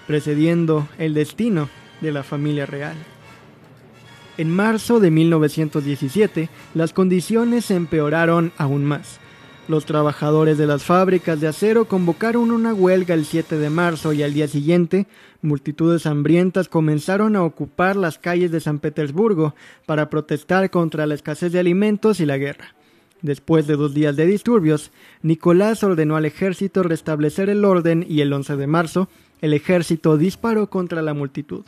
precediendo 0.08 0.88
el 0.98 1.14
destino 1.14 1.70
de 2.02 2.12
la 2.12 2.24
familia 2.24 2.66
real. 2.66 2.96
En 4.38 4.50
marzo 4.50 5.00
de 5.00 5.12
1917, 5.12 6.50
las 6.74 6.92
condiciones 6.92 7.72
empeoraron 7.72 8.52
aún 8.58 8.84
más. 8.84 9.20
Los 9.68 9.86
trabajadores 9.86 10.60
de 10.60 10.68
las 10.68 10.84
fábricas 10.84 11.42
de 11.42 11.48
acero 11.48 11.86
convocaron 11.86 12.52
una 12.52 12.72
huelga 12.72 13.16
el 13.16 13.26
7 13.26 13.58
de 13.58 13.72
marzo 13.72 14.14
y 14.14 14.22
al 14.22 14.32
día 14.32 14.48
siguiente, 14.48 15.08
multitudes 15.42 16.06
hambrientas 16.06 16.70
comenzaron 16.70 17.36
a 17.36 17.44
ocupar 17.44 17.96
las 17.96 18.20
calles 18.20 18.52
de 18.52 18.60
San 18.60 18.78
Petersburgo 18.78 19.56
para 19.88 20.12
protestar 20.12 20.70
contra 20.70 21.08
la 21.08 21.16
escasez 21.16 21.52
de 21.52 21.60
alimentos 21.60 22.20
y 22.20 22.28
la 22.28 22.38
guerra. 22.38 22.76
Después 23.24 23.66
de 23.66 23.76
dos 23.76 23.96
días 23.96 24.16
de 24.16 24.28
disturbios, 24.28 24.92
Nicolás 25.24 25.84
ordenó 25.84 26.16
al 26.16 26.26
ejército 26.26 26.84
restablecer 26.84 27.50
el 27.50 27.66
orden 27.66 28.06
y 28.08 28.22
el 28.22 28.32
11 28.32 28.58
de 28.58 28.68
marzo 28.68 29.10
el 29.42 29.54
ejército 29.54 30.16
disparó 30.18 30.70
contra 30.70 31.02
la 31.02 31.16
multitud. 31.16 31.66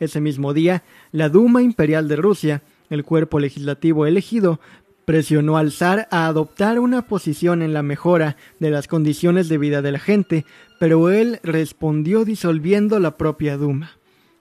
Ese 0.00 0.20
mismo 0.20 0.52
día, 0.52 0.82
la 1.12 1.28
Duma 1.28 1.62
Imperial 1.62 2.08
de 2.08 2.16
Rusia, 2.16 2.62
el 2.90 3.04
cuerpo 3.04 3.38
legislativo 3.38 4.04
elegido, 4.04 4.60
presionó 5.06 5.56
al 5.56 5.72
zar 5.72 6.08
a 6.10 6.26
adoptar 6.26 6.78
una 6.80 7.06
posición 7.06 7.62
en 7.62 7.72
la 7.72 7.82
mejora 7.82 8.36
de 8.58 8.70
las 8.70 8.88
condiciones 8.88 9.48
de 9.48 9.56
vida 9.56 9.80
de 9.80 9.92
la 9.92 10.00
gente, 10.00 10.44
pero 10.78 11.10
él 11.10 11.38
respondió 11.42 12.24
disolviendo 12.24 12.98
la 12.98 13.16
propia 13.16 13.56
Duma. 13.56 13.92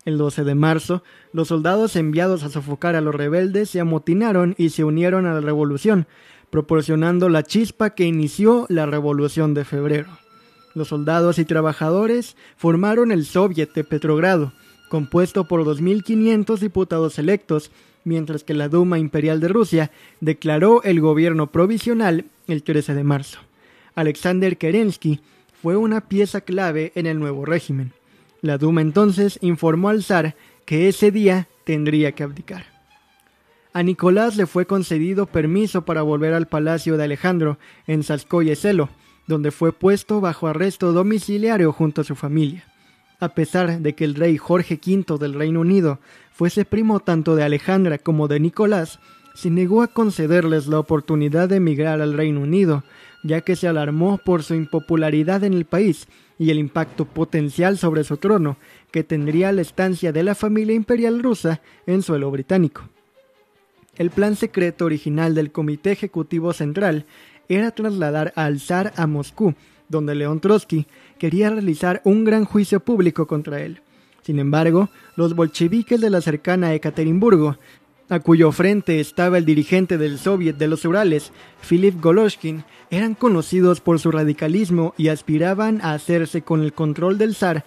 El 0.05 0.17
12 0.17 0.43
de 0.43 0.55
marzo, 0.55 1.03
los 1.33 1.47
soldados 1.47 1.95
enviados 1.95 2.43
a 2.43 2.49
sofocar 2.49 2.95
a 2.95 3.01
los 3.01 3.15
rebeldes 3.15 3.69
se 3.69 3.79
amotinaron 3.79 4.55
y 4.57 4.69
se 4.69 4.83
unieron 4.83 5.27
a 5.27 5.35
la 5.35 5.41
revolución, 5.41 6.07
proporcionando 6.49 7.29
la 7.29 7.43
chispa 7.43 7.91
que 7.91 8.05
inició 8.05 8.65
la 8.67 8.85
Revolución 8.87 9.53
de 9.53 9.65
Febrero. 9.65 10.09
Los 10.73 10.89
soldados 10.89 11.37
y 11.37 11.45
trabajadores 11.45 12.35
formaron 12.57 13.11
el 13.11 13.25
Soviet 13.25 13.73
de 13.73 13.83
Petrogrado, 13.83 14.51
compuesto 14.89 15.47
por 15.47 15.63
2.500 15.63 16.57
diputados 16.59 17.19
electos, 17.19 17.71
mientras 18.05 18.45
que 18.45 18.53
la 18.53 18.69
Duma 18.69 18.97
Imperial 18.97 19.41
de 19.41 19.49
Rusia 19.49 19.91
declaró 20.21 20.81
el 20.83 21.01
gobierno 21.01 21.51
provisional 21.51 22.25
el 22.47 22.63
13 22.63 22.93
de 22.93 23.03
marzo. 23.03 23.39
Alexander 23.95 24.57
Kerensky 24.57 25.19
fue 25.61 25.75
una 25.75 26.01
pieza 26.01 26.41
clave 26.41 26.93
en 26.95 27.07
el 27.07 27.19
nuevo 27.19 27.43
régimen. 27.43 27.91
La 28.41 28.57
Duma 28.57 28.81
entonces 28.81 29.39
informó 29.41 29.89
al 29.89 30.03
zar 30.03 30.35
que 30.65 30.87
ese 30.87 31.11
día 31.11 31.47
tendría 31.63 32.13
que 32.13 32.23
abdicar. 32.23 32.65
A 33.73 33.83
Nicolás 33.83 34.37
le 34.37 34.45
fue 34.45 34.65
concedido 34.65 35.25
permiso 35.25 35.83
para 35.83 36.01
volver 36.01 36.33
al 36.33 36.47
palacio 36.47 36.95
de 36.95 37.03
Alejandro 37.03 37.57
en 37.87 38.03
Selo, 38.03 38.89
donde 39.27 39.51
fue 39.51 39.73
puesto 39.73 40.21
bajo 40.21 40.47
arresto 40.47 40.93
domiciliario 40.93 41.73
junto 41.73 42.01
a 42.01 42.05
su 42.05 42.15
familia. 42.15 42.63
A 43.19 43.29
pesar 43.29 43.79
de 43.79 43.95
que 43.95 44.03
el 44.03 44.15
rey 44.15 44.37
Jorge 44.37 44.79
V 44.85 45.17
del 45.17 45.33
Reino 45.33 45.61
Unido 45.61 45.99
fuese 46.31 46.65
primo 46.65 46.99
tanto 46.99 47.35
de 47.35 47.43
Alejandra 47.43 47.97
como 47.97 48.27
de 48.27 48.39
Nicolás, 48.39 48.99
se 49.33 49.49
negó 49.49 49.81
a 49.81 49.87
concederles 49.87 50.67
la 50.67 50.79
oportunidad 50.79 51.49
de 51.49 51.57
emigrar 51.57 52.01
al 52.01 52.13
Reino 52.13 52.41
Unido, 52.41 52.83
ya 53.23 53.41
que 53.41 53.55
se 53.55 53.67
alarmó 53.67 54.17
por 54.17 54.43
su 54.43 54.53
impopularidad 54.53 55.43
en 55.43 55.53
el 55.53 55.65
país 55.65 56.07
y 56.37 56.51
el 56.51 56.59
impacto 56.59 57.05
potencial 57.05 57.77
sobre 57.77 58.03
su 58.03 58.17
trono 58.17 58.57
que 58.91 59.03
tendría 59.03 59.51
la 59.51 59.61
estancia 59.61 60.11
de 60.11 60.23
la 60.23 60.35
familia 60.35 60.75
imperial 60.75 61.21
rusa 61.21 61.61
en 61.85 62.01
suelo 62.01 62.31
británico. 62.31 62.89
El 63.97 64.09
plan 64.09 64.35
secreto 64.35 64.85
original 64.85 65.35
del 65.35 65.51
Comité 65.51 65.91
Ejecutivo 65.91 66.53
Central 66.53 67.05
era 67.47 67.71
trasladar 67.71 68.33
al 68.35 68.59
zar 68.59 68.93
a 68.97 69.07
Moscú, 69.07 69.53
donde 69.87 70.15
León 70.15 70.39
Trotsky 70.39 70.87
quería 71.17 71.49
realizar 71.49 72.01
un 72.03 72.23
gran 72.23 72.45
juicio 72.45 72.79
público 72.79 73.27
contra 73.27 73.61
él. 73.61 73.81
Sin 74.21 74.39
embargo, 74.39 74.89
los 75.15 75.35
bolcheviques 75.35 76.01
de 76.01 76.09
la 76.09 76.21
cercana 76.21 76.73
Ekaterimburgo, 76.73 77.57
a 78.09 78.19
cuyo 78.19 78.51
frente 78.51 78.99
estaba 78.99 79.37
el 79.37 79.45
dirigente 79.45 79.97
del 79.97 80.19
Soviet 80.19 80.57
de 80.57 80.67
los 80.67 80.85
Urales, 80.85 81.31
Philip 81.67 81.99
Goloshkin, 82.01 82.63
eran 82.89 83.15
conocidos 83.15 83.81
por 83.81 83.99
su 83.99 84.11
radicalismo 84.11 84.93
y 84.97 85.07
aspiraban 85.09 85.81
a 85.81 85.93
hacerse 85.93 86.41
con 86.41 86.61
el 86.61 86.73
control 86.73 87.17
del 87.17 87.35
zar 87.35 87.65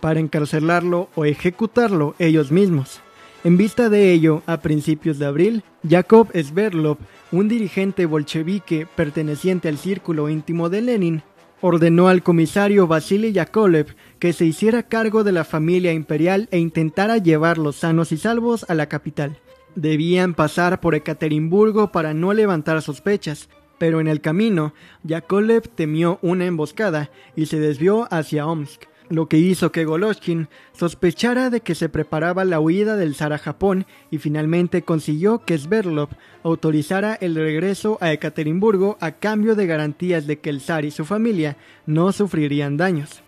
para 0.00 0.20
encarcelarlo 0.20 1.08
o 1.14 1.24
ejecutarlo 1.24 2.14
ellos 2.18 2.50
mismos. 2.52 3.00
En 3.44 3.56
vista 3.56 3.88
de 3.88 4.12
ello, 4.12 4.42
a 4.46 4.58
principios 4.58 5.18
de 5.18 5.26
abril, 5.26 5.62
Yakov 5.84 6.28
Sverdlov, 6.32 6.98
un 7.30 7.48
dirigente 7.48 8.06
bolchevique 8.06 8.86
perteneciente 8.96 9.68
al 9.68 9.78
círculo 9.78 10.28
íntimo 10.28 10.68
de 10.68 10.82
Lenin, 10.82 11.22
ordenó 11.60 12.08
al 12.08 12.22
comisario 12.22 12.86
Vasily 12.86 13.32
Yakolev 13.32 13.94
que 14.18 14.32
se 14.32 14.44
hiciera 14.44 14.84
cargo 14.84 15.24
de 15.24 15.32
la 15.32 15.44
familia 15.44 15.92
imperial 15.92 16.48
e 16.50 16.58
intentara 16.58 17.18
llevarlos 17.18 17.76
sanos 17.76 18.12
y 18.12 18.16
salvos 18.16 18.64
a 18.68 18.74
la 18.74 18.88
capital. 18.88 19.38
Debían 19.74 20.34
pasar 20.34 20.80
por 20.80 20.94
Ekaterimburgo 20.94 21.92
para 21.92 22.14
no 22.14 22.32
levantar 22.32 22.80
sospechas, 22.82 23.48
pero 23.78 24.00
en 24.00 24.08
el 24.08 24.20
camino, 24.20 24.72
Yakolev 25.02 25.68
temió 25.68 26.18
una 26.22 26.46
emboscada 26.46 27.10
y 27.34 27.46
se 27.46 27.60
desvió 27.60 28.08
hacia 28.10 28.46
Omsk, 28.46 28.84
lo 29.08 29.28
que 29.28 29.38
hizo 29.38 29.72
que 29.72 29.84
Goloshkin 29.84 30.48
sospechara 30.72 31.50
de 31.50 31.60
que 31.60 31.74
se 31.74 31.88
preparaba 31.88 32.44
la 32.44 32.60
huida 32.60 32.96
del 32.96 33.14
zar 33.14 33.32
a 33.32 33.38
Japón 33.38 33.86
y 34.10 34.18
finalmente 34.18 34.82
consiguió 34.82 35.44
que 35.44 35.58
Sverdlov 35.58 36.08
autorizara 36.42 37.14
el 37.14 37.34
regreso 37.34 37.98
a 38.00 38.12
Ekaterimburgo 38.12 38.96
a 39.00 39.12
cambio 39.12 39.54
de 39.54 39.66
garantías 39.66 40.26
de 40.26 40.38
que 40.38 40.50
el 40.50 40.60
zar 40.60 40.84
y 40.84 40.90
su 40.90 41.04
familia 41.04 41.56
no 41.86 42.12
sufrirían 42.12 42.76
daños. 42.76 43.22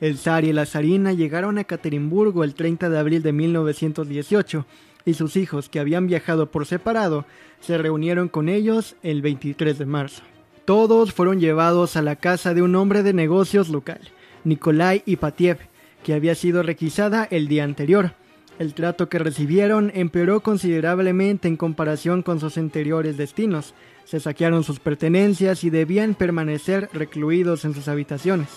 El 0.00 0.18
zar 0.18 0.44
y 0.44 0.52
la 0.52 0.66
zarina 0.66 1.12
llegaron 1.12 1.58
a 1.58 1.62
Ekaterimburgo 1.62 2.44
el 2.44 2.54
30 2.54 2.90
de 2.90 2.98
abril 2.98 3.22
de 3.22 3.32
1918 3.32 4.66
y 5.04 5.14
sus 5.14 5.36
hijos, 5.36 5.68
que 5.68 5.80
habían 5.80 6.06
viajado 6.06 6.50
por 6.50 6.66
separado, 6.66 7.26
se 7.60 7.78
reunieron 7.78 8.28
con 8.28 8.48
ellos 8.48 8.96
el 9.02 9.22
23 9.22 9.78
de 9.78 9.86
marzo. 9.86 10.22
Todos 10.64 11.12
fueron 11.12 11.40
llevados 11.40 11.96
a 11.96 12.02
la 12.02 12.16
casa 12.16 12.54
de 12.54 12.62
un 12.62 12.74
hombre 12.74 13.02
de 13.02 13.12
negocios 13.12 13.68
local, 13.68 14.00
Nikolai 14.44 15.02
Ipatiev, 15.06 15.58
que 16.02 16.14
había 16.14 16.34
sido 16.34 16.62
requisada 16.62 17.26
el 17.30 17.48
día 17.48 17.64
anterior. 17.64 18.12
El 18.58 18.74
trato 18.74 19.08
que 19.08 19.18
recibieron 19.18 19.90
empeoró 19.94 20.40
considerablemente 20.40 21.48
en 21.48 21.56
comparación 21.56 22.22
con 22.22 22.38
sus 22.38 22.56
anteriores 22.56 23.16
destinos. 23.16 23.74
Se 24.04 24.20
saquearon 24.20 24.62
sus 24.62 24.78
pertenencias 24.78 25.64
y 25.64 25.70
debían 25.70 26.14
permanecer 26.14 26.88
recluidos 26.92 27.64
en 27.64 27.74
sus 27.74 27.88
habitaciones. 27.88 28.48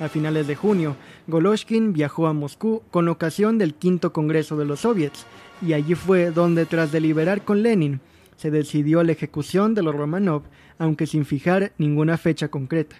A 0.00 0.08
finales 0.08 0.46
de 0.46 0.56
junio, 0.56 0.96
Goloshkin 1.26 1.92
viajó 1.92 2.26
a 2.26 2.32
Moscú 2.32 2.82
con 2.90 3.08
ocasión 3.08 3.56
del 3.56 3.74
quinto 3.74 4.12
Congreso 4.12 4.56
de 4.56 4.64
los 4.64 4.80
Soviets, 4.80 5.26
y 5.62 5.74
allí 5.74 5.94
fue 5.94 6.30
donde, 6.30 6.66
tras 6.66 6.90
deliberar 6.90 7.44
con 7.44 7.62
Lenin, 7.62 8.00
se 8.36 8.50
decidió 8.50 9.02
la 9.02 9.12
ejecución 9.12 9.74
de 9.74 9.82
los 9.82 9.94
Romanov, 9.94 10.42
aunque 10.78 11.06
sin 11.06 11.26
fijar 11.26 11.72
ninguna 11.76 12.16
fecha 12.16 12.48
concreta. 12.48 12.96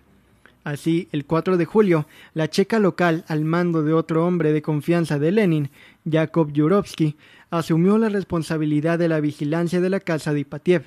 Así, 0.62 1.08
el 1.12 1.24
4 1.24 1.56
de 1.56 1.64
julio, 1.64 2.06
la 2.34 2.48
checa 2.48 2.78
local, 2.78 3.24
al 3.28 3.44
mando 3.44 3.82
de 3.82 3.94
otro 3.94 4.26
hombre 4.26 4.52
de 4.52 4.61
confianza 4.61 5.18
de 5.18 5.32
Lenin, 5.32 5.70
Yakov 6.04 6.52
Yurovsky, 6.52 7.16
asumió 7.50 7.96
la 7.96 8.11
responsabilidad 8.11 8.98
de 8.98 9.08
la 9.08 9.20
vigilancia 9.20 9.80
de 9.80 9.88
la 9.88 10.00
casa 10.00 10.34
de 10.34 10.40
Ipatiev. 10.40 10.84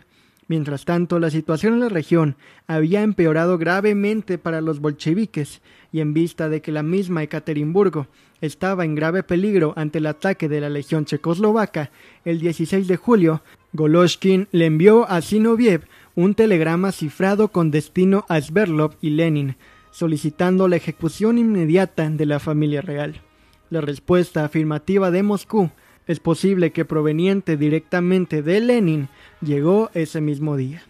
Mientras 0.48 0.86
tanto, 0.86 1.20
la 1.20 1.32
situación 1.32 1.74
en 1.74 1.80
la 1.80 1.90
región 1.90 2.36
había 2.68 3.02
empeorado 3.02 3.58
gravemente 3.58 4.38
para 4.38 4.62
los 4.62 4.80
bolcheviques, 4.80 5.62
y 5.92 6.02
en 6.02 6.14
vista 6.14 6.50
de 6.50 6.62
que 6.62 6.72
la 6.72 6.84
misma 6.84 7.24
Ekaterimburgo 7.24 8.08
estaba 8.42 8.86
en 8.86 8.94
grave 8.94 9.24
peligro 9.24 9.74
ante 9.76 9.98
el 10.00 10.06
ataque 10.06 10.50
de 10.50 10.62
la 10.62 10.70
legión 10.70 11.06
checoslovaca, 11.06 11.92
el 12.26 12.40
16 12.40 12.88
de 12.88 12.98
julio, 12.98 13.42
Goloshkin 13.72 14.48
le 14.52 14.68
envió 14.68 15.10
a 15.10 15.22
Zinoviev 15.22 15.88
un 16.16 16.36
telegrama 16.36 16.92
cifrado 16.92 17.48
con 17.48 17.72
destino 17.72 18.26
a 18.30 18.40
Sverdlov 18.40 18.96
y 19.02 19.12
Lenin, 19.12 19.56
solicitando 19.92 20.68
la 20.68 20.76
ejecución 20.76 21.38
inmediata 21.38 22.10
de 22.10 22.26
la 22.26 22.40
familia 22.40 22.82
real. 22.82 23.22
La 23.70 23.82
respuesta 23.82 24.46
afirmativa 24.46 25.10
de 25.10 25.24
Moscú 25.24 25.72
es 26.06 26.20
posible 26.20 26.72
que 26.72 26.86
proveniente 26.86 27.58
directamente 27.58 28.42
de 28.44 28.60
Lenin 28.60 29.08
llegó 29.42 29.90
ese 29.94 30.22
mismo 30.22 30.58
día. 30.58 30.84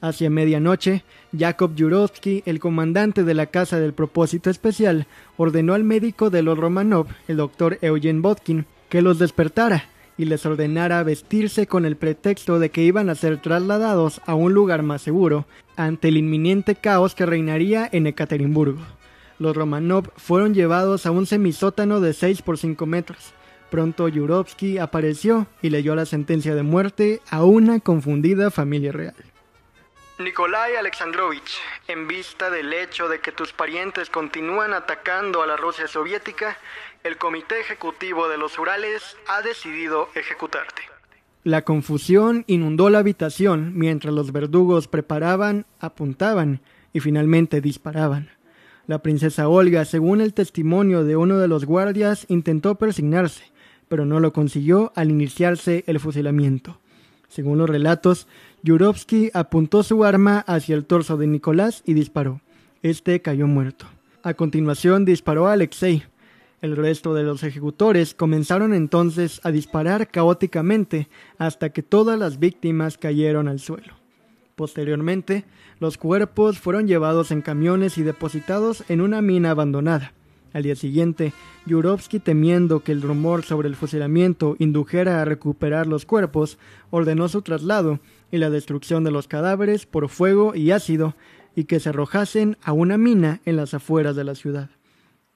Hacia 0.00 0.28
medianoche, 0.28 1.02
Yakov 1.32 1.74
Yurovsky, 1.74 2.42
el 2.44 2.60
comandante 2.60 3.24
de 3.24 3.34
la 3.34 3.46
Casa 3.46 3.80
del 3.80 3.94
Propósito 3.94 4.50
Especial, 4.50 5.06
ordenó 5.38 5.72
al 5.72 5.82
médico 5.82 6.28
de 6.28 6.42
los 6.42 6.58
Romanov, 6.58 7.06
el 7.26 7.38
doctor 7.38 7.78
Eugen 7.80 8.20
Botkin, 8.20 8.66
que 8.90 9.00
los 9.00 9.18
despertara 9.18 9.88
y 10.16 10.26
les 10.26 10.46
ordenara 10.46 11.02
vestirse 11.02 11.66
con 11.66 11.84
el 11.84 11.96
pretexto 11.96 12.58
de 12.58 12.70
que 12.70 12.82
iban 12.82 13.10
a 13.10 13.14
ser 13.14 13.40
trasladados 13.40 14.20
a 14.26 14.34
un 14.34 14.54
lugar 14.54 14.82
más 14.82 15.02
seguro 15.02 15.46
ante 15.76 16.08
el 16.08 16.16
inminente 16.16 16.74
caos 16.74 17.14
que 17.14 17.26
reinaría 17.26 17.88
en 17.90 18.06
Ekaterimburgo. 18.06 18.82
Los 19.38 19.56
Romanov 19.56 20.10
fueron 20.16 20.54
llevados 20.54 21.06
a 21.06 21.10
un 21.10 21.26
semisótano 21.26 22.00
de 22.00 22.12
6 22.12 22.42
por 22.42 22.58
5 22.58 22.86
metros. 22.86 23.34
Pronto 23.70 24.06
Yurovsky 24.08 24.78
apareció 24.78 25.48
y 25.60 25.70
leyó 25.70 25.96
la 25.96 26.06
sentencia 26.06 26.54
de 26.54 26.62
muerte 26.62 27.20
a 27.30 27.42
una 27.42 27.80
confundida 27.80 28.50
familia 28.50 28.92
real. 28.92 29.16
Nikolai 30.16 30.76
Alexandrovich, 30.76 31.58
en 31.88 32.06
vista 32.06 32.48
del 32.48 32.72
hecho 32.72 33.08
de 33.08 33.18
que 33.18 33.32
tus 33.32 33.52
parientes 33.52 34.10
continúan 34.10 34.72
atacando 34.72 35.42
a 35.42 35.46
la 35.48 35.56
Rusia 35.56 35.88
soviética, 35.88 36.56
el 37.04 37.18
Comité 37.18 37.60
Ejecutivo 37.60 38.28
de 38.28 38.38
los 38.38 38.58
Urales 38.58 39.02
ha 39.28 39.42
decidido 39.42 40.08
ejecutarte. 40.14 40.80
La 41.42 41.60
confusión 41.60 42.44
inundó 42.46 42.88
la 42.88 43.00
habitación 43.00 43.72
mientras 43.76 44.14
los 44.14 44.32
verdugos 44.32 44.88
preparaban, 44.88 45.66
apuntaban 45.80 46.62
y 46.94 47.00
finalmente 47.00 47.60
disparaban. 47.60 48.30
La 48.86 49.00
princesa 49.00 49.48
Olga, 49.48 49.84
según 49.84 50.22
el 50.22 50.32
testimonio 50.32 51.04
de 51.04 51.16
uno 51.16 51.36
de 51.36 51.46
los 51.46 51.66
guardias, 51.66 52.24
intentó 52.28 52.76
persignarse, 52.76 53.44
pero 53.88 54.06
no 54.06 54.18
lo 54.18 54.32
consiguió 54.32 54.90
al 54.94 55.10
iniciarse 55.10 55.84
el 55.86 56.00
fusilamiento. 56.00 56.78
Según 57.28 57.58
los 57.58 57.68
relatos, 57.68 58.28
Yurovsky 58.62 59.30
apuntó 59.34 59.82
su 59.82 60.04
arma 60.04 60.38
hacia 60.46 60.74
el 60.74 60.86
torso 60.86 61.18
de 61.18 61.26
Nicolás 61.26 61.82
y 61.84 61.92
disparó. 61.92 62.40
Este 62.82 63.20
cayó 63.20 63.46
muerto. 63.46 63.84
A 64.22 64.32
continuación 64.32 65.04
disparó 65.04 65.48
a 65.48 65.52
Alexei. 65.52 66.04
El 66.64 66.76
resto 66.76 67.12
de 67.12 67.24
los 67.24 67.42
ejecutores 67.42 68.14
comenzaron 68.14 68.72
entonces 68.72 69.38
a 69.44 69.50
disparar 69.50 70.08
caóticamente 70.08 71.08
hasta 71.36 71.68
que 71.68 71.82
todas 71.82 72.18
las 72.18 72.38
víctimas 72.38 72.96
cayeron 72.96 73.48
al 73.48 73.60
suelo. 73.60 73.92
Posteriormente, 74.56 75.44
los 75.78 75.98
cuerpos 75.98 76.58
fueron 76.58 76.88
llevados 76.88 77.30
en 77.32 77.42
camiones 77.42 77.98
y 77.98 78.02
depositados 78.02 78.82
en 78.88 79.02
una 79.02 79.20
mina 79.20 79.50
abandonada. 79.50 80.14
Al 80.54 80.62
día 80.62 80.74
siguiente, 80.74 81.34
Yurovsky, 81.66 82.18
temiendo 82.18 82.82
que 82.82 82.92
el 82.92 83.02
rumor 83.02 83.42
sobre 83.42 83.68
el 83.68 83.76
fusilamiento 83.76 84.56
indujera 84.58 85.20
a 85.20 85.26
recuperar 85.26 85.86
los 85.86 86.06
cuerpos, 86.06 86.56
ordenó 86.90 87.28
su 87.28 87.42
traslado 87.42 88.00
y 88.32 88.38
la 88.38 88.48
destrucción 88.48 89.04
de 89.04 89.10
los 89.10 89.28
cadáveres 89.28 89.84
por 89.84 90.08
fuego 90.08 90.54
y 90.54 90.70
ácido 90.70 91.14
y 91.54 91.64
que 91.64 91.78
se 91.78 91.90
arrojasen 91.90 92.56
a 92.62 92.72
una 92.72 92.96
mina 92.96 93.42
en 93.44 93.56
las 93.56 93.74
afueras 93.74 94.16
de 94.16 94.24
la 94.24 94.34
ciudad. 94.34 94.70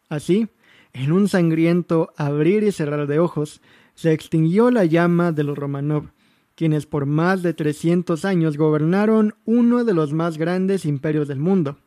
Así, 0.09 0.49
en 0.93 1.13
un 1.13 1.29
sangriento 1.29 2.13
abrir 2.17 2.63
y 2.63 2.73
cerrar 2.73 3.07
de 3.07 3.19
ojos, 3.19 3.61
se 3.95 4.13
extinguió 4.13 4.71
la 4.71 4.85
llama 4.85 5.33
de 5.33 5.45
los 5.45 5.59
Romanov, 5.59 6.13
quienes 6.55 6.87
por 6.87 7.07
más 7.07 7.43
de 7.43 7.55
300 7.55 8.25
años 8.25 8.57
gobernaron 8.57 9.35
uno 9.45 9.85
de 9.85 9.95
los 9.95 10.13
más 10.13 10.39
grandes 10.39 10.85
imperios 10.85 11.29
del 11.29 11.39
mundo, 11.39 11.79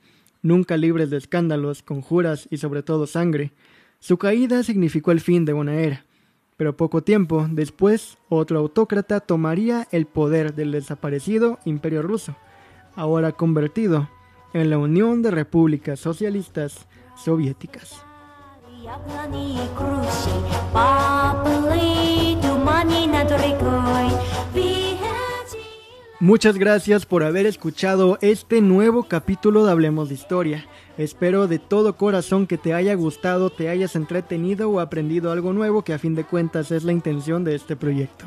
nunca 0.41 0.77
libres 0.77 1.09
de 1.09 1.17
escándalos, 1.17 1.83
conjuras 1.83 2.47
y 2.51 2.57
sobre 2.57 2.83
todo 2.83 3.07
sangre. 3.07 3.51
Su 3.99 4.17
caída 4.17 4.63
significó 4.63 5.11
el 5.11 5.19
fin 5.19 5.45
de 5.45 5.53
una 5.53 5.75
era, 5.75 6.05
pero 6.57 6.77
poco 6.77 7.01
tiempo 7.01 7.47
después 7.49 8.17
otro 8.29 8.59
autócrata 8.59 9.19
tomaría 9.19 9.87
el 9.91 10.05
poder 10.05 10.53
del 10.53 10.71
desaparecido 10.71 11.59
imperio 11.65 12.01
ruso, 12.01 12.35
ahora 12.95 13.31
convertido 13.31 14.09
en 14.53 14.69
la 14.69 14.77
Unión 14.77 15.21
de 15.21 15.31
Repúblicas 15.31 15.99
Socialistas 15.99 16.87
Soviéticas. 17.15 18.10
Muchas 26.19 26.57
gracias 26.57 27.05
por 27.05 27.23
haber 27.23 27.45
escuchado 27.45 28.17
este 28.21 28.61
nuevo 28.61 29.03
capítulo 29.03 29.65
de 29.65 29.71
Hablemos 29.71 30.09
de 30.09 30.15
Historia. 30.15 30.65
Espero 30.97 31.47
de 31.47 31.59
todo 31.59 31.95
corazón 31.95 32.47
que 32.47 32.57
te 32.57 32.73
haya 32.73 32.93
gustado, 32.95 33.49
te 33.49 33.69
hayas 33.69 33.95
entretenido 33.95 34.69
o 34.69 34.79
aprendido 34.79 35.31
algo 35.31 35.53
nuevo 35.53 35.83
que 35.83 35.93
a 35.93 35.99
fin 35.99 36.15
de 36.15 36.23
cuentas 36.23 36.71
es 36.71 36.83
la 36.83 36.91
intención 36.91 37.43
de 37.43 37.55
este 37.55 37.75
proyecto. 37.75 38.25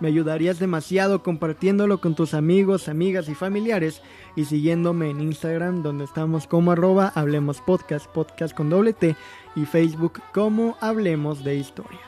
Me 0.00 0.08
ayudarías 0.08 0.60
demasiado 0.60 1.24
compartiéndolo 1.24 2.00
con 2.00 2.14
tus 2.14 2.32
amigos, 2.32 2.88
amigas 2.88 3.28
y 3.28 3.34
familiares 3.34 4.00
y 4.36 4.44
siguiéndome 4.44 5.10
en 5.10 5.20
Instagram 5.20 5.82
donde 5.82 6.04
estamos 6.04 6.46
como 6.46 6.70
arroba 6.70 7.12
Hablemos 7.16 7.60
Podcast, 7.60 8.06
podcast 8.06 8.54
con 8.54 8.70
doble 8.70 8.92
T 8.92 9.16
y 9.58 9.66
Facebook 9.66 10.22
como 10.32 10.76
Hablemos 10.80 11.42
de 11.42 11.56
Historia. 11.56 12.00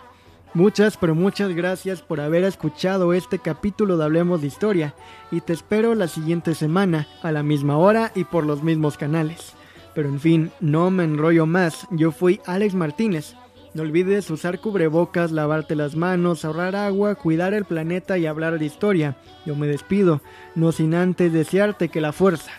Muchas, 0.54 0.96
pero 0.96 1.14
muchas 1.14 1.54
gracias 1.54 2.02
por 2.02 2.20
haber 2.20 2.44
escuchado 2.44 3.12
este 3.12 3.38
capítulo 3.38 3.96
de 3.96 4.04
Hablemos 4.04 4.40
de 4.40 4.48
Historia 4.48 4.94
y 5.30 5.40
te 5.40 5.52
espero 5.52 5.94
la 5.94 6.08
siguiente 6.08 6.54
semana 6.54 7.06
a 7.22 7.30
la 7.30 7.42
misma 7.42 7.76
hora 7.76 8.10
y 8.14 8.24
por 8.24 8.44
los 8.44 8.62
mismos 8.62 8.96
canales. 8.96 9.54
Pero 9.94 10.08
en 10.08 10.20
fin, 10.20 10.50
no 10.60 10.90
me 10.90 11.04
enrollo 11.04 11.46
más, 11.46 11.86
yo 11.90 12.12
fui 12.12 12.40
Alex 12.46 12.74
Martínez. 12.74 13.34
No 13.74 13.82
olvides 13.82 14.28
usar 14.30 14.60
cubrebocas, 14.60 15.30
lavarte 15.30 15.76
las 15.76 15.94
manos, 15.94 16.44
ahorrar 16.44 16.74
agua, 16.74 17.14
cuidar 17.14 17.54
el 17.54 17.64
planeta 17.64 18.18
y 18.18 18.26
hablar 18.26 18.58
de 18.58 18.64
historia. 18.64 19.16
Yo 19.46 19.54
me 19.54 19.68
despido, 19.68 20.20
no 20.56 20.72
sin 20.72 20.94
antes 20.94 21.32
desearte 21.32 21.88
que 21.88 22.00
la 22.00 22.12
fuerza, 22.12 22.50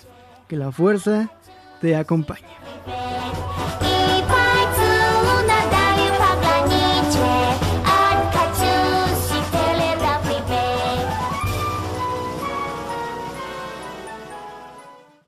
que 0.47 0.55
la 0.55 0.71
fuerza 0.71 1.29
te 1.81 1.97
acompañe. 1.97 2.47